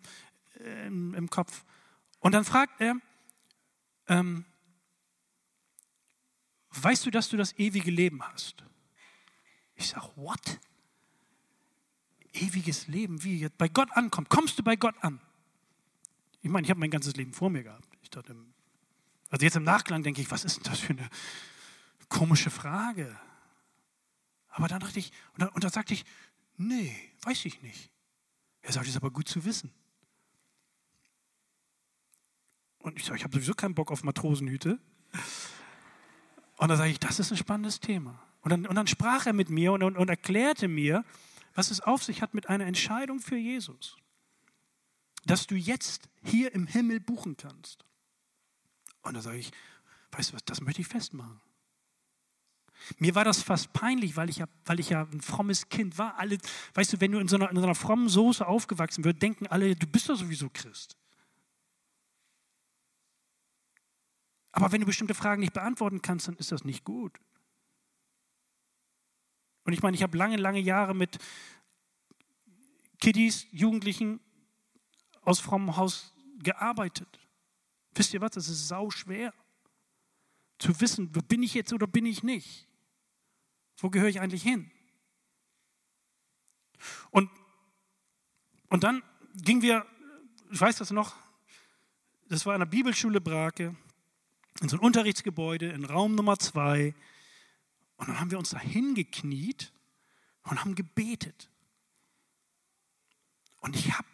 im, 0.87 1.14
im 1.14 1.31
Kopf. 1.31 1.64
Und 2.26 2.32
dann 2.32 2.44
fragt 2.44 2.80
er, 2.80 2.96
ähm, 4.08 4.44
weißt 6.70 7.06
du, 7.06 7.12
dass 7.12 7.28
du 7.28 7.36
das 7.36 7.56
ewige 7.56 7.92
Leben 7.92 8.20
hast? 8.20 8.64
Ich 9.76 9.86
sage, 9.86 10.10
what? 10.16 10.58
Ewiges 12.32 12.88
Leben, 12.88 13.22
wie 13.22 13.38
jetzt 13.38 13.56
bei 13.58 13.68
Gott 13.68 13.92
ankommt. 13.92 14.28
Kommst 14.28 14.58
du 14.58 14.64
bei 14.64 14.74
Gott 14.74 14.96
an? 15.02 15.20
Ich 16.42 16.50
meine, 16.50 16.64
ich 16.64 16.70
habe 16.70 16.80
mein 16.80 16.90
ganzes 16.90 17.14
Leben 17.14 17.32
vor 17.32 17.48
mir 17.48 17.62
gehabt. 17.62 17.86
Ich 18.02 18.10
dachte, 18.10 18.34
also 19.30 19.44
jetzt 19.44 19.54
im 19.54 19.62
Nachklang 19.62 20.02
denke 20.02 20.20
ich, 20.20 20.28
was 20.28 20.44
ist 20.44 20.56
denn 20.56 20.64
das 20.64 20.80
für 20.80 20.94
eine 20.94 21.08
komische 22.08 22.50
Frage? 22.50 23.16
Aber 24.48 24.66
dann 24.66 24.80
dachte 24.80 24.98
ich, 24.98 25.12
und 25.34 25.42
dann, 25.42 25.50
und 25.50 25.62
dann 25.62 25.70
sagte 25.70 25.94
ich, 25.94 26.04
nee, 26.56 26.92
weiß 27.22 27.44
ich 27.44 27.62
nicht. 27.62 27.88
Er 28.62 28.72
sagt, 28.72 28.88
ist 28.88 28.96
aber 28.96 29.12
gut 29.12 29.28
zu 29.28 29.44
wissen. 29.44 29.72
Und 32.87 33.01
ich 33.01 33.05
sage, 33.05 33.16
ich 33.16 33.25
habe 33.25 33.35
sowieso 33.35 33.53
keinen 33.55 33.75
Bock 33.75 33.90
auf 33.90 34.05
Matrosenhüte. 34.05 34.79
Und 36.57 36.68
dann 36.68 36.79
sage 36.79 36.92
ich, 36.92 37.01
das 37.01 37.18
ist 37.18 37.33
ein 37.33 37.37
spannendes 37.37 37.81
Thema. 37.81 38.22
Und 38.42 38.51
dann, 38.51 38.64
und 38.64 38.77
dann 38.77 38.87
sprach 38.87 39.27
er 39.27 39.33
mit 39.33 39.51
mir 39.51 39.72
und, 39.72 39.83
und, 39.83 39.96
und 39.96 40.09
erklärte 40.09 40.68
mir, 40.68 41.05
was 41.57 41.72
es 41.72 41.81
auf 41.81 42.05
sich 42.05 42.22
hat 42.22 42.33
mit 42.33 42.49
einer 42.49 42.64
Entscheidung 42.64 43.18
für 43.18 43.37
Jesus. 43.37 43.96
Dass 45.25 45.49
du 45.49 45.57
jetzt 45.57 46.09
hier 46.22 46.55
im 46.55 46.68
Himmel 46.68 47.01
buchen 47.01 47.37
kannst. 47.37 47.85
Und 49.03 49.14
da 49.14 49.20
sage 49.20 49.38
ich, 49.38 49.51
weißt 50.12 50.31
du 50.31 50.35
was, 50.35 50.44
das 50.44 50.61
möchte 50.61 50.81
ich 50.81 50.87
festmachen. 50.87 51.40
Mir 52.99 53.16
war 53.16 53.25
das 53.25 53.42
fast 53.42 53.72
peinlich, 53.72 54.16
weil 54.16 54.31
ich 54.31 54.37
ja, 54.37 54.46
weil 54.64 54.79
ich 54.79 54.90
ja 54.90 55.09
ein 55.11 55.22
frommes 55.22 55.68
Kind 55.70 55.99
war. 55.99 56.20
Alle, 56.20 56.38
weißt 56.75 56.92
du, 56.92 57.01
wenn 57.01 57.11
du 57.11 57.18
in 57.18 57.27
so 57.27 57.35
einer, 57.35 57.51
in 57.51 57.57
so 57.57 57.64
einer 57.64 57.75
frommen 57.75 58.09
Soße 58.09 58.46
aufgewachsen 58.46 59.03
wirst, 59.03 59.20
denken 59.22 59.49
alle, 59.49 59.75
du 59.75 59.88
bist 59.88 60.09
doch 60.09 60.14
sowieso 60.14 60.49
Christ. 60.51 60.96
Aber 64.56 64.72
wenn 64.72 64.80
du 64.80 64.86
bestimmte 64.86 65.12
Fragen 65.12 65.40
nicht 65.40 65.52
beantworten 65.52 66.00
kannst, 66.00 66.28
dann 66.28 66.36
ist 66.36 66.50
das 66.50 66.64
nicht 66.64 66.82
gut. 66.82 67.20
Und 69.64 69.74
ich 69.74 69.82
meine, 69.82 69.94
ich 69.94 70.02
habe 70.02 70.16
lange, 70.16 70.38
lange 70.38 70.60
Jahre 70.60 70.94
mit 70.94 71.18
Kiddies, 72.98 73.46
Jugendlichen 73.50 74.18
aus 75.20 75.40
frommem 75.40 75.76
Haus 75.76 76.14
gearbeitet. 76.38 77.20
Wisst 77.94 78.14
ihr 78.14 78.22
was? 78.22 78.30
Das 78.30 78.48
ist 78.48 78.66
sau 78.66 78.88
schwer 78.88 79.34
zu 80.58 80.80
wissen, 80.80 81.12
bin 81.12 81.42
ich 81.42 81.52
jetzt 81.52 81.74
oder 81.74 81.86
bin 81.86 82.06
ich 82.06 82.22
nicht? 82.22 82.66
Wo 83.76 83.90
gehöre 83.90 84.08
ich 84.08 84.20
eigentlich 84.22 84.42
hin? 84.42 84.70
Und, 87.10 87.30
und 88.68 88.84
dann 88.84 89.02
gingen 89.34 89.60
wir, 89.60 89.84
ich 90.50 90.58
weiß 90.58 90.78
das 90.78 90.92
noch, 90.92 91.14
das 92.30 92.46
war 92.46 92.54
in 92.54 92.60
der 92.60 92.66
Bibelschule 92.66 93.20
Brake, 93.20 93.76
in 94.60 94.68
so 94.68 94.76
ein 94.76 94.80
Unterrichtsgebäude 94.80 95.68
in 95.68 95.84
Raum 95.84 96.14
Nummer 96.14 96.38
zwei. 96.38 96.94
Und 97.96 98.08
dann 98.08 98.20
haben 98.20 98.30
wir 98.30 98.38
uns 98.38 98.50
da 98.50 98.58
hingekniet 98.58 99.72
und 100.44 100.60
haben 100.60 100.74
gebetet. 100.74 101.48
Und 103.60 103.76
ich 103.76 103.92
habe 103.92 104.06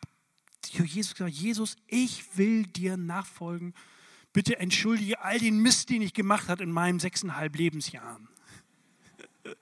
zu 0.62 0.84
Jesus 0.84 1.14
gesagt, 1.14 1.34
Jesus, 1.34 1.76
ich 1.86 2.36
will 2.36 2.64
dir 2.64 2.96
nachfolgen. 2.96 3.74
Bitte 4.32 4.58
entschuldige 4.58 5.20
all 5.20 5.38
den 5.38 5.58
Mist, 5.58 5.90
den 5.90 6.00
ich 6.00 6.14
gemacht 6.14 6.48
habe 6.48 6.62
in 6.62 6.72
meinen 6.72 6.98
sechseinhalb 6.98 7.54
Lebensjahren. 7.56 8.28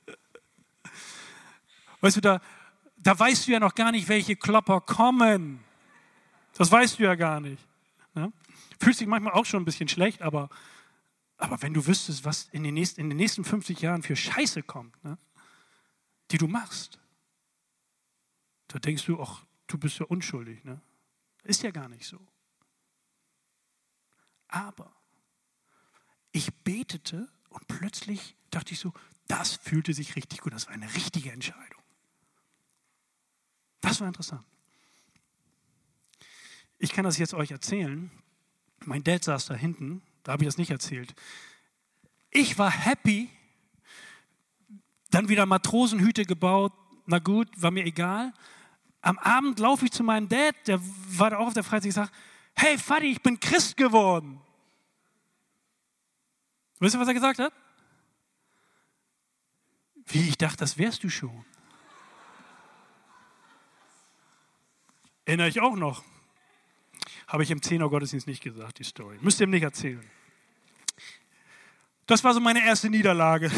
Weißt 2.01 2.17
du, 2.17 2.21
da, 2.21 2.41
da 2.97 3.19
weißt 3.19 3.47
du 3.47 3.53
ja 3.53 3.61
noch 3.61 3.75
gar 3.75 3.93
nicht, 3.93 4.09
welche 4.09 4.35
Klopper 4.35 4.81
kommen. 4.81 5.63
Das 6.55 6.71
weißt 6.73 6.99
du 6.99 7.03
ja 7.03 7.15
gar 7.15 7.41
nicht. 7.41 7.63
Ne? 8.15 8.33
Fühlst 8.81 9.01
dich 9.01 9.09
manchmal 9.09 9.35
auch 9.35 9.47
schon 9.47 9.63
ein 9.63 9.67
bisschen 9.67 9.89
schlecht, 9.89 10.23
aber, 10.23 10.49
aber 11.37 11.61
wenn 11.63 11.75
du 11.75 11.87
wüsstest, 11.87 12.25
was 12.25 12.49
in 12.49 12.63
den 12.63 12.75
nächsten, 12.75 13.01
in 13.01 13.11
den 13.11 13.19
nächsten 13.19 13.45
50 13.45 13.81
Jahren 13.81 14.03
für 14.03 14.17
Scheiße 14.17 14.63
kommt, 14.63 15.03
ne, 15.05 15.19
die 16.31 16.39
du 16.39 16.49
machst, 16.49 16.99
da 18.69 18.79
denkst 18.79 19.05
du, 19.05 19.21
ach, 19.21 19.45
du 19.67 19.79
bist 19.79 19.99
ja 19.99 20.07
unschuldig. 20.07 20.65
Ne? 20.65 20.81
Ist 21.43 21.63
ja 21.63 21.71
gar 21.71 21.89
nicht 21.89 22.07
so. 22.07 22.19
Aber 24.49 24.93
ich 26.33 26.53
betete 26.65 27.29
und 27.51 27.67
plötzlich 27.69 28.37
dachte 28.51 28.73
ich 28.73 28.81
so, 28.81 28.93
das 29.27 29.55
fühlte 29.57 29.93
sich 29.93 30.17
richtig 30.17 30.41
gut, 30.41 30.53
das 30.53 30.67
war 30.67 30.75
eine 30.75 30.93
richtige 30.95 31.31
Entscheidung. 31.33 31.83
Das 33.81 34.01
war 34.01 34.09
interessant. 34.09 34.45
Ich 36.79 36.93
kann 36.93 37.05
das 37.05 37.19
jetzt 37.19 37.35
euch 37.35 37.51
erzählen, 37.51 38.11
mein 38.85 39.05
Dad 39.05 39.25
saß 39.25 39.47
da 39.47 39.55
hinten, 39.55 40.03
da 40.23 40.33
habe 40.33 40.45
ich 40.45 40.49
das 40.49 40.59
nicht 40.59 40.71
erzählt. 40.71 41.15
Ich 42.31 42.59
war 42.59 42.71
happy, 42.71 43.29
dann 45.11 45.29
wieder 45.29 45.47
Matrosenhüte 45.47 46.25
gebaut, 46.25 46.73
na 47.07 47.19
gut, 47.19 47.49
war 47.57 47.71
mir 47.71 47.85
egal. 47.85 48.33
Am 49.01 49.19
Abend 49.19 49.59
laufe 49.59 49.85
ich 49.85 49.93
zu 49.93 50.05
meinem 50.05 50.29
Dad, 50.29 50.55
der 50.67 50.81
war 50.83 51.31
da 51.31 51.39
auch 51.39 51.49
auf 51.49 51.55
der 51.55 51.65
Freizeit, 51.65 51.89
ich 51.89 51.95
sage, 51.95 52.11
hey 52.55 52.77
Vati, 52.79 53.07
ich 53.07 53.23
bin 53.23 53.41
Christ 53.41 53.77
geworden. 53.77 54.41
Wisst 56.79 56.95
ihr, 56.95 57.01
was 57.01 57.09
er 57.09 57.15
gesagt 57.15 57.39
hat? 57.39 57.53
Wie, 60.07 60.29
ich 60.29 60.39
dachte, 60.39 60.59
das 60.59 60.79
wärst 60.79 61.05
du 61.05 61.09
schon. 61.09 61.45
Erinnere 65.25 65.49
ich 65.49 65.61
auch 65.61 65.77
noch. 65.77 66.03
Habe 67.31 67.45
ich 67.45 67.51
im 67.53 67.63
10 67.63 67.81
Gottesdienst 67.89 68.27
nicht 68.27 68.43
gesagt, 68.43 68.81
die 68.81 68.85
Story. 68.85 69.17
Müsst 69.21 69.39
ihr 69.39 69.47
ihm 69.47 69.51
nicht 69.51 69.63
erzählen. 69.63 70.05
Das 72.07 72.25
war 72.25 72.35
so 72.35 72.41
meine 72.41 72.65
erste 72.65 72.91
Niederlage. 72.91 73.53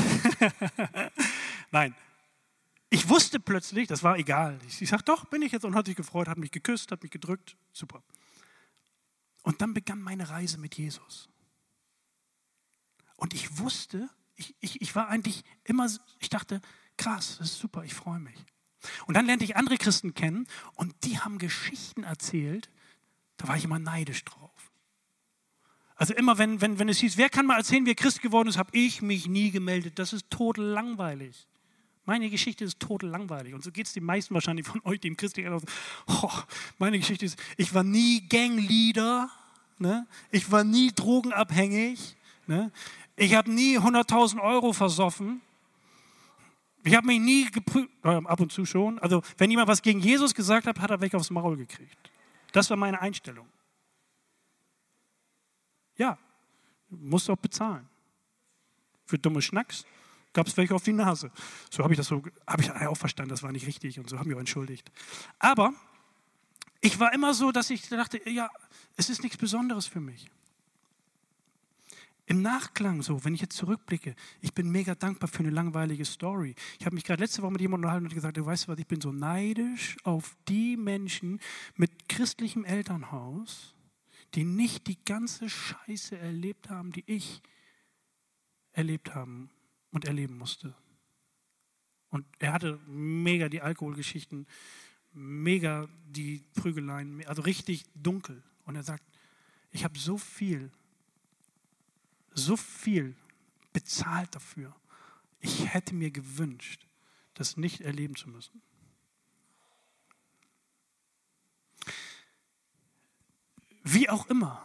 Nein. 1.71 1.95
Ich 2.91 3.09
wusste 3.09 3.41
plötzlich, 3.41 3.89
das 3.89 4.03
war 4.03 4.19
egal. 4.19 4.59
Ich, 4.69 4.83
ich 4.83 4.91
sagte, 4.91 5.07
doch, 5.07 5.25
bin 5.25 5.41
ich 5.41 5.53
jetzt 5.53 5.65
und 5.65 5.75
hat 5.75 5.87
sich 5.87 5.97
gefreut, 5.97 6.29
hat 6.29 6.37
mich 6.37 6.51
geküsst, 6.51 6.93
hat 6.93 7.03
mich 7.03 7.11
gedrückt. 7.11 7.57
Super. 7.73 8.03
Und 9.43 9.63
dann 9.63 9.73
begann 9.73 10.03
meine 10.03 10.29
Reise 10.29 10.59
mit 10.59 10.75
Jesus. 10.75 11.31
Und 13.17 13.33
ich 13.33 13.59
wusste, 13.59 14.11
ich, 14.37 14.55
ich, 14.61 14.83
ich 14.83 14.95
war 14.95 15.09
eigentlich 15.09 15.45
immer, 15.65 15.89
ich 16.19 16.29
dachte, 16.29 16.61
krass, 16.99 17.37
das 17.39 17.53
ist 17.53 17.59
super, 17.59 17.85
ich 17.85 17.95
freue 17.95 18.21
mich. 18.21 18.45
Und 19.07 19.17
dann 19.17 19.25
lernte 19.25 19.47
ich 19.47 19.57
andere 19.57 19.79
Christen 19.79 20.13
kennen 20.13 20.47
und 20.75 20.95
die 21.05 21.19
haben 21.19 21.39
Geschichten 21.39 22.05
erzählt, 22.05 22.69
da 23.43 23.49
war 23.49 23.57
ich 23.57 23.65
immer 23.65 23.81
neidisch 23.81 24.25
drauf. 24.25 24.51
Also 25.97 26.15
immer, 26.15 26.39
wenn, 26.39 26.61
wenn, 26.61 26.79
wenn 26.79 26.89
es 26.89 26.99
hieß, 26.99 27.17
wer 27.17 27.29
kann 27.29 27.45
mal 27.45 27.59
erzählen, 27.59 27.85
wie 27.87 27.95
Christ 27.97 28.23
geworden 28.23 28.49
ist, 28.49 28.57
habe 28.57 28.71
ich 28.73 29.03
mich 29.03 29.27
nie 29.27 29.51
gemeldet. 29.51 29.99
Das 29.99 30.13
ist 30.13 30.31
total 30.31 30.65
langweilig. 30.65 31.49
Meine 32.05 32.31
Geschichte 32.31 32.65
ist 32.65 32.79
total 32.79 33.11
langweilig. 33.11 33.55
Und 33.55 33.65
so 33.65 33.73
geht 33.73 33.87
es 33.87 33.95
den 33.95 34.05
meisten 34.05 34.33
wahrscheinlich 34.35 34.67
von 34.67 34.81
euch, 34.85 35.01
die 35.01 35.09
im 35.09 35.17
christlichen 35.17 35.53
oh, 36.07 36.31
Meine 36.79 36.99
Geschichte 37.01 37.25
ist, 37.25 37.37
ich 37.57 37.75
war 37.75 37.83
nie 37.83 38.27
Gangleader. 38.29 39.29
Ne? 39.79 40.07
Ich 40.31 40.51
war 40.53 40.63
nie 40.63 40.93
drogenabhängig. 40.93 42.17
Ne? 42.47 42.71
Ich 43.17 43.35
habe 43.35 43.51
nie 43.51 43.77
100.000 43.77 44.41
Euro 44.41 44.73
versoffen. 44.73 45.41
Ich 46.85 46.95
habe 46.95 47.09
mich 47.09 47.21
nie 47.21 47.51
geprüft, 47.51 47.91
äh, 48.05 48.09
ab 48.09 48.41
und 48.41 48.53
zu 48.53 48.65
schon. 48.65 49.01
Also, 49.01 49.23
wenn 49.37 49.51
jemand 49.51 49.69
was 49.69 49.83
gegen 49.83 50.01
Jesus 50.01 50.33
gesagt 50.35 50.67
hat, 50.67 50.79
hat 50.81 50.91
er 50.91 51.01
weg 51.01 51.15
aufs 51.15 51.31
Maul 51.31 51.57
gekriegt. 51.57 52.12
Das 52.53 52.71
war 52.71 52.77
meine 52.77 53.01
Einstellung. 53.01 53.49
Ja, 55.97 56.19
musst 56.89 57.29
du 57.29 57.33
auch 57.33 57.39
bezahlen. 57.39 57.89
Für 59.07 59.19
dumme 59.19 59.43
Schnacks 59.43 59.85
gab 60.33 60.47
es 60.47 60.57
welche 60.57 60.75
auf 60.75 60.83
die 60.83 60.93
Nase. 60.93 61.31
So 61.71 61.83
habe 61.83 61.93
ich 61.93 61.99
das 61.99 62.07
so, 62.07 62.23
habe 62.47 62.63
ich 62.63 62.71
auch 62.71 62.97
verstanden, 62.97 63.31
das 63.31 63.43
war 63.43 63.53
nicht 63.53 63.67
richtig 63.67 63.99
und 63.99 64.09
so 64.09 64.19
haben 64.19 64.31
wir 64.31 64.39
entschuldigt. 64.39 64.91
Aber 65.39 65.73
ich 66.81 66.99
war 66.99 67.13
immer 67.13 67.35
so, 67.35 67.53
dass 67.53 67.71
ich 67.71 67.89
dachte, 67.89 68.29
ja, 68.29 68.51
es 68.97 69.09
ist 69.11 69.23
nichts 69.23 69.39
Besonderes 69.39 69.87
für 69.87 70.01
mich. 70.01 70.31
Im 72.33 72.41
Nachklang 72.41 73.03
so, 73.03 73.27
wenn 73.27 73.35
ich 73.35 73.43
jetzt 73.43 73.59
zurückblicke, 73.59 74.17
ich 74.41 74.55
bin 74.55 74.71
mega 74.71 74.95
dankbar 74.95 75.29
für 75.29 75.41
eine 75.41 75.51
langweilige 75.51 76.07
Story. 76.07 76.55
Ich 76.79 76.87
habe 76.87 76.95
mich 76.95 77.05
gerade 77.05 77.23
letzte 77.23 77.43
Woche 77.43 77.53
mit 77.53 77.61
jemandem 77.61 77.85
unterhalten 77.85 78.07
und 78.07 78.15
gesagt, 78.15 78.39
du 78.39 78.47
weißt 78.47 78.69
was, 78.69 78.79
ich 78.79 78.87
bin 78.87 79.03
so 79.03 79.13
neidisch 79.13 79.99
auf 80.03 80.35
die 80.49 80.79
Menschen 80.79 81.41
mit 81.77 82.09
christlichem 82.09 82.65
Elternhaus, 82.65 83.75
die 84.33 84.45
nicht 84.45 84.87
die 84.87 84.97
ganze 85.05 85.51
Scheiße 85.51 86.17
erlebt 86.17 86.71
haben, 86.71 86.93
die 86.93 87.05
ich 87.07 87.43
erlebt 88.73 89.15
haben 89.15 89.51
und 89.91 90.07
erleben 90.07 90.39
musste. 90.39 90.75
Und 92.09 92.25
er 92.39 92.55
hatte 92.55 92.81
mega 92.87 93.51
die 93.51 93.61
Alkoholgeschichten, 93.61 94.47
mega 95.13 95.87
die 96.07 96.47
Prügeleien, 96.55 97.27
also 97.27 97.43
richtig 97.43 97.85
dunkel. 97.95 98.43
Und 98.65 98.77
er 98.77 98.85
sagt, 98.85 99.05
ich 99.71 99.85
habe 99.85 99.99
so 99.99 100.17
viel, 100.17 100.71
so 102.35 102.57
viel 102.57 103.17
bezahlt 103.73 104.35
dafür. 104.35 104.75
Ich 105.41 105.73
hätte 105.73 105.95
mir 105.95 106.11
gewünscht, 106.11 106.87
das 107.35 107.57
nicht 107.57 107.81
erleben 107.81 108.17
zu 108.17 108.29
müssen. 108.29 108.63
Wie 113.83 114.09
auch 114.09 114.27
immer. 114.29 114.65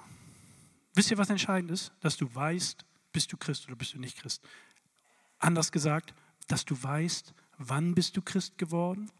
Wisst 0.93 1.11
ihr, 1.11 1.17
was 1.17 1.29
entscheidend 1.29 1.71
ist? 1.71 1.91
Dass 2.01 2.17
du 2.17 2.33
weißt, 2.33 2.85
bist 3.11 3.31
du 3.31 3.37
Christ 3.37 3.67
oder 3.67 3.75
bist 3.75 3.93
du 3.93 3.99
nicht 3.99 4.17
Christ. 4.17 4.43
Anders 5.39 5.71
gesagt, 5.71 6.13
dass 6.47 6.65
du 6.65 6.81
weißt, 6.81 7.33
wann 7.57 7.95
bist 7.95 8.15
du 8.17 8.21
Christ 8.21 8.57
geworden 8.57 9.11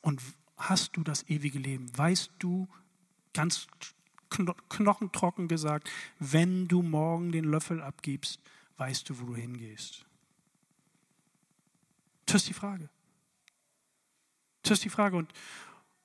und 0.00 0.22
hast 0.56 0.96
du 0.96 1.02
das 1.02 1.28
ewige 1.28 1.58
Leben. 1.58 1.96
Weißt 1.96 2.30
du, 2.38 2.68
ganz 3.32 3.66
knochentrocken 4.30 5.48
gesagt, 5.48 5.90
wenn 6.18 6.68
du 6.68 6.82
morgen 6.82 7.32
den 7.32 7.44
Löffel 7.44 7.82
abgibst, 7.82 8.40
weißt 8.76 9.08
du, 9.08 9.20
wo 9.20 9.26
du 9.26 9.36
hingehst. 9.36 10.06
Das 12.26 12.36
ist 12.36 12.48
die 12.48 12.54
Frage. 12.54 12.88
Das 14.62 14.72
ist 14.72 14.84
die 14.84 14.90
Frage. 14.90 15.16
Und, 15.16 15.32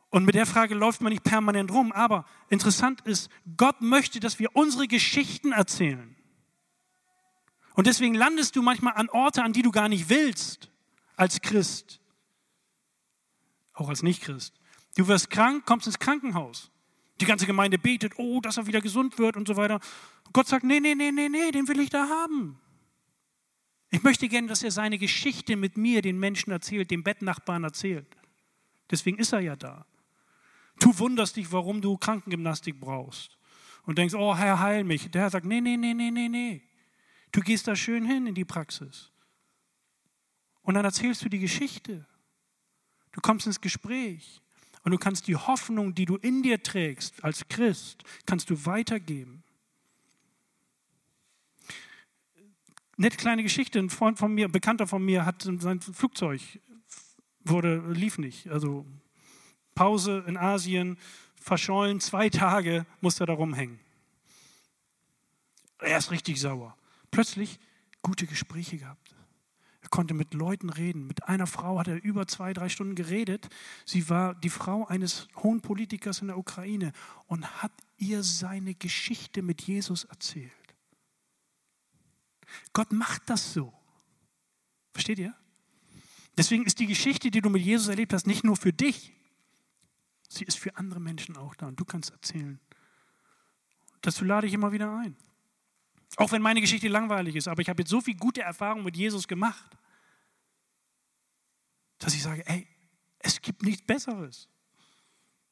und 0.10 0.26
mit 0.26 0.36
der 0.36 0.46
Frage 0.46 0.76
läuft 0.76 1.02
man 1.02 1.12
nicht 1.12 1.24
permanent 1.24 1.72
rum. 1.72 1.92
Aber 1.92 2.26
interessant 2.50 3.02
ist, 3.02 3.30
Gott 3.58 3.82
möchte, 3.82 4.20
dass 4.20 4.40
wir 4.40 4.56
unsere 4.56 4.88
Geschichten 4.88 5.52
erzählen. 5.52 6.16
Und 7.76 7.88
deswegen 7.88 8.16
landest 8.16 8.56
du 8.56 8.62
manchmal 8.62 8.94
an 8.94 9.10
Orte, 9.10 9.44
an 9.44 9.54
die 9.54 9.62
du 9.62 9.72
gar 9.72 9.90
nicht 9.90 10.10
willst, 10.10 10.72
als 11.16 11.42
Christ. 11.42 12.00
Auch 13.74 13.90
als 13.90 14.02
Nicht-Christ. 14.02 14.54
Du 14.96 15.08
wirst 15.08 15.30
krank, 15.30 15.66
kommst 15.66 15.88
ins 15.88 16.00
Krankenhaus. 16.00 16.72
Die 17.22 17.26
ganze 17.26 17.46
Gemeinde 17.46 17.78
betet, 17.78 18.14
oh, 18.18 18.42
dass 18.42 18.58
er 18.58 18.68
wieder 18.68 18.82
gesund 18.82 19.18
wird 19.18 19.38
und 19.38 19.48
so 19.48 19.56
weiter. 19.56 19.80
Und 20.26 20.34
Gott 20.34 20.48
sagt, 20.48 20.64
nee, 20.64 20.80
nee, 20.80 20.96
nee, 20.96 21.12
nee, 21.12 21.30
nee, 21.30 21.52
den 21.52 21.68
will 21.68 21.80
ich 21.80 21.90
da 21.90 22.08
haben. 22.10 22.60
Ich 23.90 24.04
möchte 24.04 24.28
gerne, 24.28 24.48
dass 24.48 24.64
er 24.64 24.72
seine 24.72 24.98
Geschichte 24.98 25.56
mit 25.56 25.78
mir 25.78 26.02
den 26.02 26.20
Menschen 26.20 26.52
erzählt, 26.52 26.92
dem 26.92 27.04
Bettnachbarn 27.04 27.64
erzählt. 27.64 28.08
Deswegen 28.92 29.18
ist 29.18 29.32
er 29.32 29.40
ja 29.40 29.56
da. 29.56 29.86
Du 30.80 30.98
wunderst 31.00 31.38
dich, 31.38 31.52
warum 31.52 31.82
du 31.82 31.98
Krankengymnastik 31.98 32.80
brauchst. 32.80 33.38
Und 33.84 33.98
denkst, 33.98 34.16
oh 34.16 34.36
Herr, 34.36 34.60
heil 34.60 34.84
mich. 34.84 35.10
Der 35.12 35.22
Herr 35.22 35.30
sagt, 35.30 35.46
nee, 35.46 35.62
nee, 35.62 35.78
nee, 35.78 35.94
nee, 35.94 36.12
nee, 36.12 36.28
nee. 36.28 36.64
Du 37.32 37.42
gehst 37.42 37.68
da 37.68 37.76
schön 37.76 38.06
hin 38.06 38.28
in 38.28 38.36
die 38.36 38.46
Praxis. 38.46 39.12
Und 40.62 40.74
dann 40.74 40.86
erzählst 40.86 41.24
du 41.24 41.30
die 41.30 41.40
Geschichte. 41.40 42.08
Du 43.12 43.22
kommst 43.22 43.48
ins 43.48 43.62
Gespräch. 43.62 44.42
Und 44.86 44.92
du 44.92 45.00
kannst 45.00 45.28
die 45.28 45.36
Hoffnung, 45.36 45.96
die 45.96 46.06
du 46.06 46.16
in 46.16 46.44
dir 46.44 46.62
trägst 46.62 47.24
als 47.24 47.48
Christ, 47.48 48.04
kannst 48.28 48.52
du 48.52 48.66
weitergeben. 48.68 49.44
Nette 52.96 53.18
kleine 53.18 53.42
Geschichte, 53.42 53.80
ein 53.80 53.90
Freund 53.90 54.20
von 54.20 54.32
mir, 54.32 54.46
ein 54.46 54.52
Bekannter 54.52 54.86
von 54.86 55.04
mir 55.04 55.26
hat 55.26 55.42
sein 55.42 55.82
Flugzeug, 55.82 56.40
wurde, 57.44 57.78
lief 57.92 58.20
nicht. 58.20 58.48
Also 58.48 58.86
Pause 59.74 60.24
in 60.28 60.38
Asien, 60.38 60.98
verschollen, 61.36 62.00
zwei 62.00 62.30
Tage 62.30 62.86
musste 63.02 63.24
er 63.24 63.28
da 63.28 63.34
rumhängen. 63.34 63.80
Er 65.80 65.98
ist 65.98 66.12
richtig 66.12 66.40
sauer. 66.40 66.78
Plötzlich 67.10 67.60
gute 68.04 68.28
Gespräche 68.28 68.78
gehabt. 68.78 69.05
Konnte 69.96 70.14
mit 70.14 70.34
Leuten 70.34 70.70
reden. 70.70 71.08
Mit 71.08 71.24
einer 71.30 71.48
Frau 71.48 71.80
hat 71.80 71.88
er 71.88 72.04
über 72.04 72.28
zwei, 72.28 72.52
drei 72.52 72.68
Stunden 72.68 72.96
geredet. 72.96 73.48
Sie 73.86 74.10
war 74.10 74.36
die 74.36 74.50
Frau 74.50 74.86
eines 74.86 75.30
hohen 75.38 75.62
Politikers 75.62 76.20
in 76.20 76.28
der 76.28 76.38
Ukraine 76.38 76.92
und 77.28 77.64
hat 77.64 77.72
ihr 77.96 78.22
seine 78.22 78.76
Geschichte 78.76 79.42
mit 79.42 79.62
Jesus 79.62 80.04
erzählt. 80.04 80.52
Gott 82.74 82.92
macht 82.92 83.22
das 83.30 83.54
so. 83.54 83.72
Versteht 84.92 85.18
ihr? 85.18 85.34
Deswegen 86.38 86.66
ist 86.66 86.80
die 86.80 86.88
Geschichte, 86.88 87.32
die 87.32 87.40
du 87.40 87.50
mit 87.50 87.62
Jesus 87.62 87.88
erlebt 87.88 88.12
hast, 88.12 88.28
nicht 88.28 88.44
nur 88.44 88.58
für 88.58 88.74
dich. 88.74 89.14
Sie 90.28 90.44
ist 90.44 90.60
für 90.60 90.76
andere 90.76 91.00
Menschen 91.00 91.38
auch 91.38 91.56
da 91.56 91.68
und 91.68 91.80
du 91.80 91.86
kannst 91.86 92.12
erzählen. 92.12 92.60
Dazu 94.02 94.26
lade 94.26 94.46
ich 94.46 94.54
immer 94.54 94.74
wieder 94.74 94.94
ein. 94.94 95.16
Auch 96.18 96.34
wenn 96.34 96.42
meine 96.42 96.60
Geschichte 96.60 96.90
langweilig 96.90 97.38
ist, 97.38 97.48
aber 97.48 97.62
ich 97.62 97.70
habe 97.70 97.84
jetzt 97.84 97.92
so 97.92 98.02
viel 98.02 98.18
gute 98.18 98.42
Erfahrungen 98.42 98.84
mit 98.84 98.98
Jesus 98.98 99.26
gemacht, 99.26 99.78
dass 102.00 102.14
ich 102.14 102.24
sage, 102.24 102.48
ey, 102.48 102.68
es 103.20 103.42
gibt 103.42 103.64
nichts 103.64 103.86
Besseres. 103.86 104.50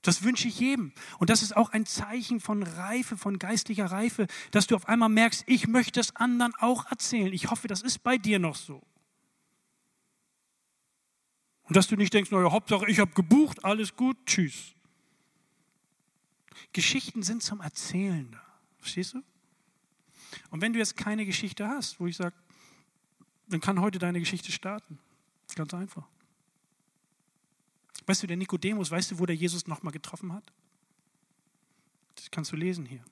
Das 0.03 0.23
wünsche 0.23 0.49
ich 0.49 0.59
jedem. 0.59 0.91
Und 1.17 1.29
das 1.29 1.41
ist 1.41 1.55
auch 1.55 1.69
ein 1.69 1.85
Zeichen 1.85 2.41
von 2.41 2.61
Reife, 2.61 3.17
von 3.17 3.39
geistlicher 3.39 3.85
Reife, 3.85 4.27
dass 4.51 4.67
du 4.67 4.75
auf 4.75 4.87
einmal 4.87 5.09
merkst, 5.09 5.45
ich 5.47 5.67
möchte 5.67 5.99
es 5.99 6.15
anderen 6.15 6.53
auch 6.59 6.91
erzählen. 6.91 7.31
Ich 7.31 7.49
hoffe, 7.49 7.67
das 7.69 7.81
ist 7.81 8.03
bei 8.03 8.17
dir 8.17 8.37
noch 8.37 8.55
so. 8.55 8.83
Und 11.63 11.77
dass 11.77 11.87
du 11.87 11.95
nicht 11.95 12.13
denkst, 12.13 12.31
naja, 12.31 12.51
Hauptsache, 12.51 12.89
ich 12.89 12.99
habe 12.99 13.13
gebucht, 13.13 13.63
alles 13.63 13.95
gut, 13.95 14.17
tschüss. 14.25 14.73
Geschichten 16.73 17.23
sind 17.23 17.41
zum 17.41 17.61
Erzählen 17.61 18.29
da. 18.31 18.41
Verstehst 18.79 19.13
du? 19.13 19.23
Und 20.49 20.61
wenn 20.61 20.73
du 20.73 20.79
jetzt 20.79 20.97
keine 20.97 21.25
Geschichte 21.25 21.67
hast, 21.67 21.99
wo 22.01 22.07
ich 22.07 22.17
sage, 22.17 22.35
dann 23.47 23.61
kann 23.61 23.79
heute 23.79 23.99
deine 23.99 24.19
Geschichte 24.19 24.51
starten. 24.51 24.99
Ganz 25.55 25.73
einfach. 25.73 26.07
Weißt 28.05 28.23
du, 28.23 28.27
der 28.27 28.37
Nikodemus, 28.37 28.91
weißt 28.91 29.11
du, 29.11 29.19
wo 29.19 29.25
der 29.25 29.35
Jesus 29.35 29.67
nochmal 29.67 29.93
getroffen 29.93 30.33
hat? 30.33 30.43
Das 32.15 32.29
kannst 32.31 32.51
du 32.51 32.55
lesen 32.55 32.85
hier. 32.85 33.03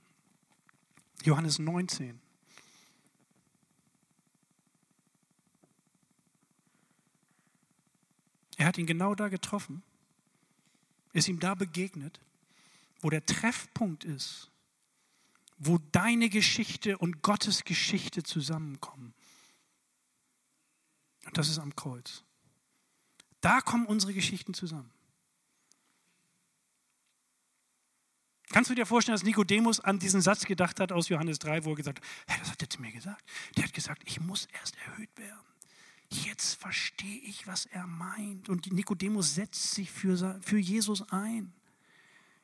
Johannes 1.23 1.59
19. 1.59 2.19
Er 8.57 8.65
hat 8.67 8.77
ihn 8.77 8.85
genau 8.85 9.15
da 9.15 9.29
getroffen, 9.29 9.81
ist 11.13 11.27
ihm 11.27 11.39
da 11.39 11.55
begegnet, 11.55 12.19
wo 13.01 13.09
der 13.09 13.25
Treffpunkt 13.25 14.03
ist 14.03 14.51
wo 15.63 15.77
deine 15.91 16.27
Geschichte 16.27 16.97
und 16.97 17.21
Gottes 17.21 17.63
Geschichte 17.63 18.23
zusammenkommen. 18.23 19.13
Und 21.25 21.37
das 21.37 21.49
ist 21.49 21.59
am 21.59 21.75
Kreuz. 21.75 22.23
Da 23.41 23.61
kommen 23.61 23.85
unsere 23.85 24.13
Geschichten 24.13 24.53
zusammen. 24.53 24.91
Kannst 28.51 28.69
du 28.69 28.75
dir 28.75 28.85
vorstellen, 28.85 29.15
dass 29.15 29.23
Nikodemus 29.23 29.79
an 29.79 29.97
diesen 29.99 30.21
Satz 30.21 30.45
gedacht 30.45 30.79
hat 30.79 30.91
aus 30.91 31.07
Johannes 31.07 31.39
3, 31.39 31.63
wo 31.63 31.71
er 31.71 31.75
gesagt 31.77 31.99
hat, 31.99 32.07
hey, 32.27 32.39
das 32.39 32.51
hat 32.51 32.61
er 32.61 32.69
zu 32.69 32.81
mir 32.81 32.91
gesagt. 32.91 33.23
Der 33.55 33.63
hat 33.63 33.73
gesagt, 33.73 34.03
ich 34.05 34.19
muss 34.19 34.47
erst 34.59 34.75
erhöht 34.85 35.09
werden. 35.17 35.39
Jetzt 36.09 36.55
verstehe 36.55 37.19
ich, 37.19 37.47
was 37.47 37.65
er 37.67 37.87
meint. 37.87 38.49
Und 38.49 38.71
Nikodemus 38.73 39.35
setzt 39.35 39.71
sich 39.71 39.89
für, 39.89 40.39
für 40.41 40.57
Jesus 40.57 41.09
ein. 41.11 41.53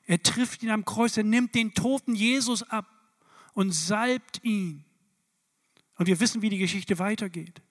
Er 0.05 0.23
trifft 0.23 0.63
ihn 0.63 0.69
am 0.69 0.86
Kreuz, 0.86 1.17
er 1.17 1.23
nimmt 1.23 1.53
den 1.53 1.73
toten 1.73 2.15
Jesus 2.15 2.63
ab 2.63 2.88
und 3.53 3.73
salbt 3.73 4.41
ihn. 4.43 4.86
Und 5.95 6.05
wir 6.05 6.19
wissen, 6.21 6.41
wie 6.41 6.49
die 6.49 6.57
Geschichte 6.57 6.97
weitergeht. 6.99 7.62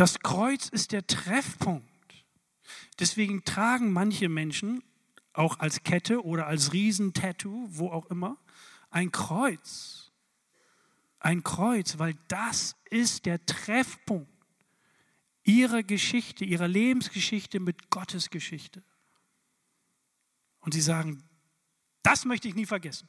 Das 0.00 0.20
Kreuz 0.20 0.70
ist 0.70 0.92
der 0.92 1.06
Treffpunkt. 1.06 2.24
Deswegen 2.98 3.44
tragen 3.44 3.92
manche 3.92 4.30
Menschen 4.30 4.82
auch 5.34 5.58
als 5.58 5.82
Kette 5.82 6.24
oder 6.24 6.46
als 6.46 6.72
Riesentattoo, 6.72 7.66
wo 7.68 7.90
auch 7.90 8.06
immer, 8.06 8.38
ein 8.88 9.12
Kreuz. 9.12 10.10
Ein 11.18 11.42
Kreuz, 11.44 11.98
weil 11.98 12.14
das 12.28 12.76
ist 12.88 13.26
der 13.26 13.44
Treffpunkt 13.44 14.32
ihrer 15.44 15.82
Geschichte, 15.82 16.46
ihrer 16.46 16.66
Lebensgeschichte 16.66 17.60
mit 17.60 17.90
Gottes 17.90 18.30
Geschichte. 18.30 18.82
Und 20.60 20.72
sie 20.72 20.80
sagen, 20.80 21.22
Das 22.02 22.24
möchte 22.24 22.48
ich 22.48 22.54
nie 22.54 22.64
vergessen. 22.64 23.06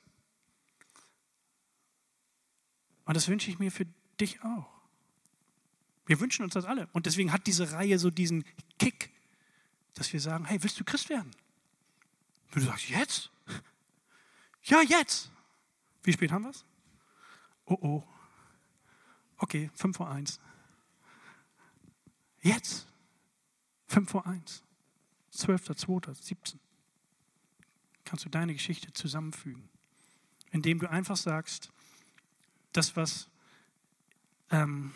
Und 3.05 3.15
das 3.15 3.29
wünsche 3.29 3.49
ich 3.49 3.59
mir 3.59 3.71
für 3.71 3.85
dich 4.19 4.43
auch. 4.43 4.70
Wir 6.11 6.19
wünschen 6.19 6.43
uns 6.43 6.55
das 6.55 6.65
alle. 6.65 6.89
Und 6.91 7.05
deswegen 7.05 7.31
hat 7.31 7.47
diese 7.47 7.71
Reihe 7.71 7.97
so 7.97 8.09
diesen 8.09 8.43
Kick, 8.77 9.11
dass 9.93 10.11
wir 10.11 10.19
sagen, 10.19 10.43
hey, 10.43 10.61
willst 10.61 10.77
du 10.77 10.83
Christ 10.83 11.07
werden? 11.07 11.31
Und 12.47 12.55
du 12.55 12.59
sagst, 12.65 12.89
jetzt? 12.89 13.31
Ja, 14.63 14.81
jetzt. 14.81 15.31
Wie 16.03 16.11
spät 16.11 16.33
haben 16.33 16.43
wir 16.43 16.49
es? 16.49 16.65
Oh, 17.63 17.77
oh. 17.79 18.03
Okay, 19.37 19.71
5 19.73 19.95
vor 19.95 20.11
1. 20.11 20.41
Jetzt. 22.41 22.87
5 23.87 24.11
vor 24.11 24.27
1. 24.27 24.63
12.02.17. 25.33 26.57
Kannst 28.03 28.25
du 28.25 28.29
deine 28.29 28.51
Geschichte 28.51 28.91
zusammenfügen, 28.91 29.69
indem 30.51 30.79
du 30.79 30.89
einfach 30.89 31.15
sagst, 31.15 31.71
das, 32.73 32.97
was 32.97 33.29
ähm, 34.49 34.91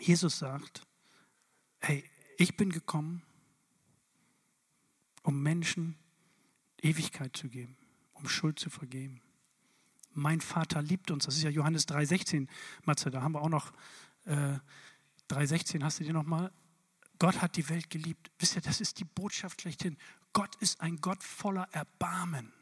Jesus 0.00 0.38
sagt, 0.38 0.82
hey, 1.80 2.04
ich 2.36 2.56
bin 2.56 2.70
gekommen, 2.70 3.22
um 5.22 5.42
Menschen 5.42 5.96
Ewigkeit 6.80 7.36
zu 7.36 7.48
geben, 7.48 7.76
um 8.12 8.28
Schuld 8.28 8.58
zu 8.58 8.70
vergeben. 8.70 9.22
Mein 10.12 10.40
Vater 10.40 10.82
liebt 10.82 11.10
uns. 11.10 11.24
Das 11.24 11.36
ist 11.36 11.42
ja 11.42 11.50
Johannes 11.50 11.88
3,16, 11.88 12.46
Matze. 12.84 13.10
Da 13.10 13.22
haben 13.22 13.32
wir 13.32 13.42
auch 13.42 13.48
noch 13.48 13.72
äh, 14.26 14.58
3,16. 15.30 15.82
Hast 15.82 16.00
du 16.00 16.04
die 16.04 16.12
nochmal? 16.12 16.52
Gott 17.18 17.40
hat 17.40 17.56
die 17.56 17.68
Welt 17.68 17.90
geliebt. 17.90 18.30
Wisst 18.38 18.56
ihr, 18.56 18.62
das 18.62 18.80
ist 18.80 19.00
die 19.00 19.04
Botschaft 19.04 19.62
schlechthin. 19.62 19.96
Gott 20.32 20.54
ist 20.56 20.80
ein 20.80 21.00
Gott 21.00 21.22
voller 21.22 21.68
Erbarmen. 21.72 22.52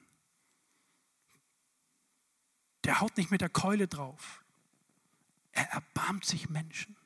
Der 2.84 3.00
haut 3.00 3.16
nicht 3.16 3.30
mit 3.30 3.40
der 3.40 3.48
Keule 3.48 3.88
drauf. 3.88 4.44
Er 5.52 5.68
erbarmt 5.70 6.24
sich 6.24 6.48
Menschen. 6.48 6.96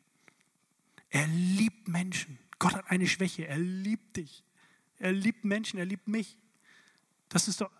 Er 1.10 1.26
liebt 1.26 1.88
Menschen. 1.88 2.38
Gott 2.58 2.74
hat 2.74 2.90
eine 2.90 3.06
Schwäche. 3.06 3.46
Er 3.46 3.58
liebt 3.58 4.16
dich. 4.16 4.44
Er 4.98 5.12
liebt 5.12 5.44
Menschen. 5.44 5.78
Er 5.78 5.84
liebt 5.84 6.08
mich. 6.08 6.38
Das 7.28 7.48
ist 7.48 7.60
doch, 7.60 7.70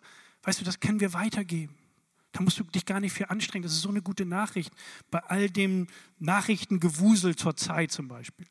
weißt 0.43 0.61
du, 0.61 0.65
das 0.65 0.81
können 0.81 1.01
wir 1.01 1.13
weitergeben. 1.13 1.77
Da 2.33 2.43
musst 2.43 2.59
du 2.59 2.65
dich 2.65 2.85
gar 2.85 3.01
nicht 3.01 3.13
viel 3.13 3.27
anstrengen. 3.27 3.63
Das 3.63 3.73
ist 3.73 3.81
so 3.81 3.89
eine 3.89 4.03
gute 4.03 4.27
Nachricht. 4.27 4.73
Bei 5.11 5.21
all 5.21 5.49
dem 5.49 5.87
Nachrichtengewusel 6.19 7.35
zur 7.37 7.57
Zeit 7.57 7.93
zum 7.93 8.09
Beispiel. 8.09 8.47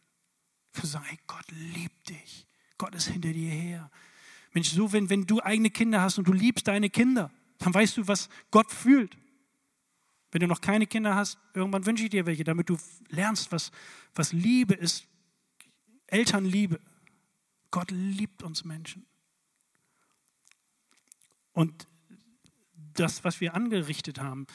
Wir 0.74 0.90
sagen, 0.90 1.06
hey, 1.06 1.20
Gott 1.28 1.46
liebt 1.52 2.10
dich. 2.10 2.48
Gott 2.78 2.96
ist 2.96 3.08
hinter 3.08 3.32
dir 3.32 3.52
her. 3.52 3.92
Mensch, 4.54 4.70
so 4.70 4.92
wenn, 4.92 5.10
wenn 5.10 5.26
du 5.26 5.42
eigene 5.42 5.70
Kinder 5.70 6.02
hast 6.02 6.18
und 6.18 6.28
du 6.28 6.34
liebst 6.34 6.68
deine 6.68 6.90
Kinder, 6.90 7.32
dann 7.60 7.74
weißt 7.74 7.98
du, 7.98 8.08
was 8.08 8.30
Gott 8.52 8.72
fühlt. 8.72 9.16
Wenn 10.36 10.42
du 10.42 10.48
noch 10.48 10.60
keine 10.60 10.86
Kinder 10.86 11.16
hast, 11.16 11.38
irgendwann 11.54 11.86
wünsche 11.86 12.04
ich 12.04 12.10
dir 12.10 12.26
welche, 12.26 12.44
damit 12.44 12.68
du 12.68 12.78
lernst, 13.08 13.54
was, 13.54 13.72
was 14.16 14.34
Liebe 14.34 14.74
ist. 14.74 15.08
Elternliebe. 16.08 16.82
Gott 17.72 17.90
liebt 17.90 18.44
uns 18.44 18.66
Menschen. 18.66 19.06
Und 21.54 21.88
das, 22.96 23.24
was 23.24 23.40
wir 23.40 23.54
angerichtet 23.54 24.20
haben, 24.20 24.46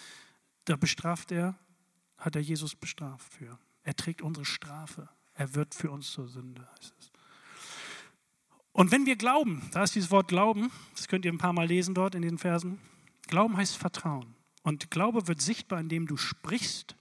da 0.66 0.76
bestraft 0.76 1.32
er, 1.32 1.58
hat 2.18 2.36
er 2.36 2.42
Jesus 2.42 2.74
bestraft 2.74 3.32
für. 3.32 3.58
Er 3.82 3.96
trägt 3.96 4.20
unsere 4.20 4.44
Strafe. 4.44 5.08
Er 5.32 5.54
wird 5.54 5.74
für 5.74 5.90
uns 5.90 6.10
zur 6.10 6.28
Sünde, 6.28 6.68
heißt 6.78 6.94
es. 7.00 7.10
Und 8.72 8.90
wenn 8.90 9.06
wir 9.06 9.16
glauben, 9.16 9.66
da 9.72 9.82
ist 9.82 9.94
dieses 9.94 10.10
Wort 10.10 10.28
Glauben, 10.28 10.70
das 10.94 11.08
könnt 11.08 11.24
ihr 11.24 11.32
ein 11.32 11.38
paar 11.38 11.54
Mal 11.54 11.66
lesen 11.66 11.94
dort 11.94 12.14
in 12.14 12.20
den 12.20 12.36
Versen. 12.36 12.78
Glauben 13.28 13.56
heißt 13.56 13.78
Vertrauen. 13.78 14.36
Und 14.62 14.90
Glaube 14.90 15.26
wird 15.26 15.40
sichtbar, 15.40 15.80
indem 15.80 16.06
du 16.06 16.16
sprichst, 16.16 16.96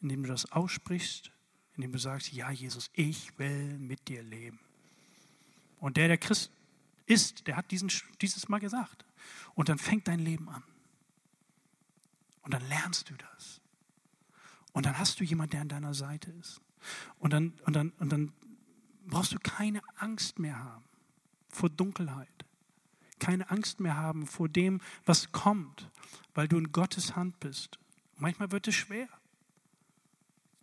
indem 0.00 0.22
du 0.22 0.28
das 0.28 0.50
aussprichst, 0.52 1.30
indem 1.74 1.92
du 1.92 1.98
sagst, 1.98 2.32
ja 2.32 2.50
Jesus, 2.50 2.90
ich 2.92 3.38
will 3.38 3.78
mit 3.78 4.08
dir 4.08 4.22
leben. 4.22 4.60
Und 5.78 5.96
der, 5.96 6.08
der 6.08 6.18
Christ 6.18 6.50
ist, 7.06 7.46
der 7.46 7.56
hat 7.56 7.70
diesen, 7.70 7.90
dieses 8.20 8.48
Mal 8.48 8.58
gesagt. 8.58 9.04
Und 9.54 9.68
dann 9.68 9.78
fängt 9.78 10.08
dein 10.08 10.20
Leben 10.20 10.48
an. 10.48 10.62
Und 12.42 12.54
dann 12.54 12.66
lernst 12.68 13.10
du 13.10 13.14
das. 13.14 13.60
Und 14.72 14.86
dann 14.86 14.98
hast 14.98 15.20
du 15.20 15.24
jemanden, 15.24 15.52
der 15.52 15.60
an 15.62 15.68
deiner 15.68 15.94
Seite 15.94 16.30
ist. 16.32 16.60
Und 17.18 17.32
dann, 17.32 17.52
und 17.64 17.74
dann, 17.74 17.90
und 17.98 18.10
dann 18.10 18.32
brauchst 19.06 19.32
du 19.32 19.38
keine 19.38 19.82
Angst 19.96 20.38
mehr 20.38 20.58
haben 20.58 20.84
vor 21.48 21.68
Dunkelheit. 21.68 22.39
Keine 23.20 23.48
Angst 23.50 23.78
mehr 23.78 23.96
haben 23.96 24.26
vor 24.26 24.48
dem, 24.48 24.80
was 25.04 25.30
kommt, 25.30 25.88
weil 26.34 26.48
du 26.48 26.58
in 26.58 26.72
Gottes 26.72 27.14
Hand 27.14 27.38
bist. 27.38 27.78
Manchmal 28.16 28.50
wird 28.50 28.66
es 28.66 28.74
schwer. 28.74 29.08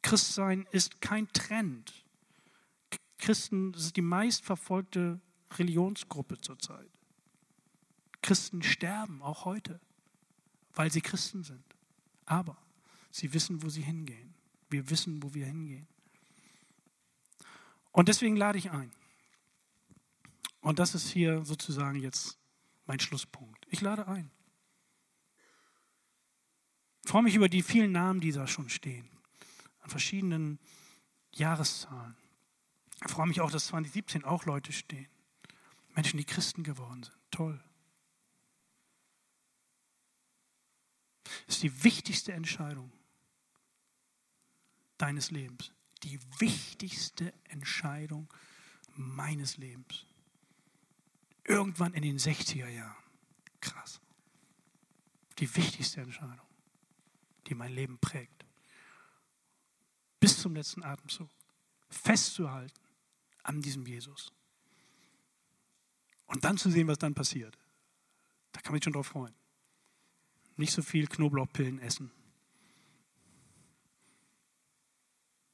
Christsein 0.02 0.68
ist 0.72 1.02
kein 1.02 1.32
Trend. 1.34 2.06
Christen 3.18 3.74
ist 3.74 3.96
die 3.96 4.02
meistverfolgte 4.02 5.20
Religionsgruppe 5.58 6.40
zurzeit. 6.40 6.90
Christen 8.22 8.62
sterben 8.62 9.22
auch 9.22 9.46
heute, 9.46 9.80
weil 10.74 10.92
sie 10.92 11.02
Christen 11.02 11.44
sind. 11.44 11.64
Aber 12.26 12.58
sie 13.12 13.34
wissen, 13.34 13.64
wo 13.64 13.70
sie 13.70 13.82
hingehen. 13.82 14.34
Wir 14.70 14.90
wissen, 14.90 15.24
wo 15.24 15.34
wir 15.34 15.46
hingehen. 15.46 15.88
Und 17.92 18.10
deswegen 18.10 18.36
lade 18.36 18.58
ich 18.58 18.72
ein. 18.72 18.92
Und 20.62 20.80
das 20.80 20.94
ist 20.94 21.10
hier 21.10 21.46
sozusagen 21.46 22.00
jetzt 22.00 22.38
mein 22.88 23.00
Schlusspunkt. 23.00 23.68
Ich 23.70 23.82
lade 23.82 24.08
ein. 24.08 24.32
Ich 27.04 27.12
freue 27.12 27.24
mich 27.24 27.36
über 27.36 27.48
die 27.48 27.62
vielen 27.62 27.92
Namen, 27.92 28.20
die 28.20 28.32
da 28.32 28.48
schon 28.48 28.70
stehen, 28.70 29.08
an 29.80 29.90
verschiedenen 29.90 30.60
Jahreszahlen. 31.34 32.18
Ich 33.06 33.12
freue 33.12 33.28
mich 33.28 33.42
auch, 33.42 33.52
dass 33.52 33.68
2017 33.68 34.24
auch 34.26 34.46
Leute 34.46 34.74
stehen. 34.74 35.08
Menschen, 35.96 36.18
die 36.18 36.26
Christen 36.26 36.64
geworden 36.64 37.04
sind. 37.04 37.18
Toll. 37.32 37.64
Das 41.46 41.56
ist 41.56 41.64
die 41.64 41.84
wichtigste 41.84 42.34
Entscheidung 42.34 42.92
deines 44.98 45.32
Lebens. 45.32 45.72
Die 46.04 46.20
wichtigste 46.40 47.34
Entscheidung 47.46 48.34
meines 48.96 49.58
Lebens. 49.58 50.07
Irgendwann 51.48 51.94
in 51.94 52.04
den 52.04 52.20
60er 52.20 52.68
Jahren. 52.68 53.04
Krass. 53.62 54.00
Die 55.40 55.56
wichtigste 55.56 56.02
Entscheidung, 56.02 56.46
die 57.48 57.56
mein 57.56 57.72
Leben 57.72 57.98
prägt. 58.00 58.46
Bis 60.20 60.40
zum 60.42 60.56
letzten 60.56 60.84
Atemzug. 60.84 61.30
Festzuhalten 61.90 62.80
an 63.44 63.62
diesem 63.62 63.86
Jesus. 63.86 64.34
Und 66.26 66.44
dann 66.44 66.58
zu 66.58 66.70
sehen, 66.70 66.88
was 66.88 66.98
dann 66.98 67.16
passiert. 67.16 67.58
Da 68.52 68.60
kann 68.60 68.74
man 68.74 68.80
sich 68.80 68.84
schon 68.84 68.94
drauf 68.94 69.08
freuen. 69.08 69.34
Nicht 70.58 70.74
so 70.74 70.82
viel 70.82 71.08
Knoblauchpillen 71.08 71.80
essen, 71.80 72.12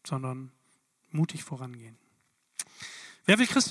sondern 0.05 0.51
mutig 1.11 1.43
vorangehen. 1.43 1.97
Wer 3.25 3.37
will 3.37 3.47
Christ 3.47 3.61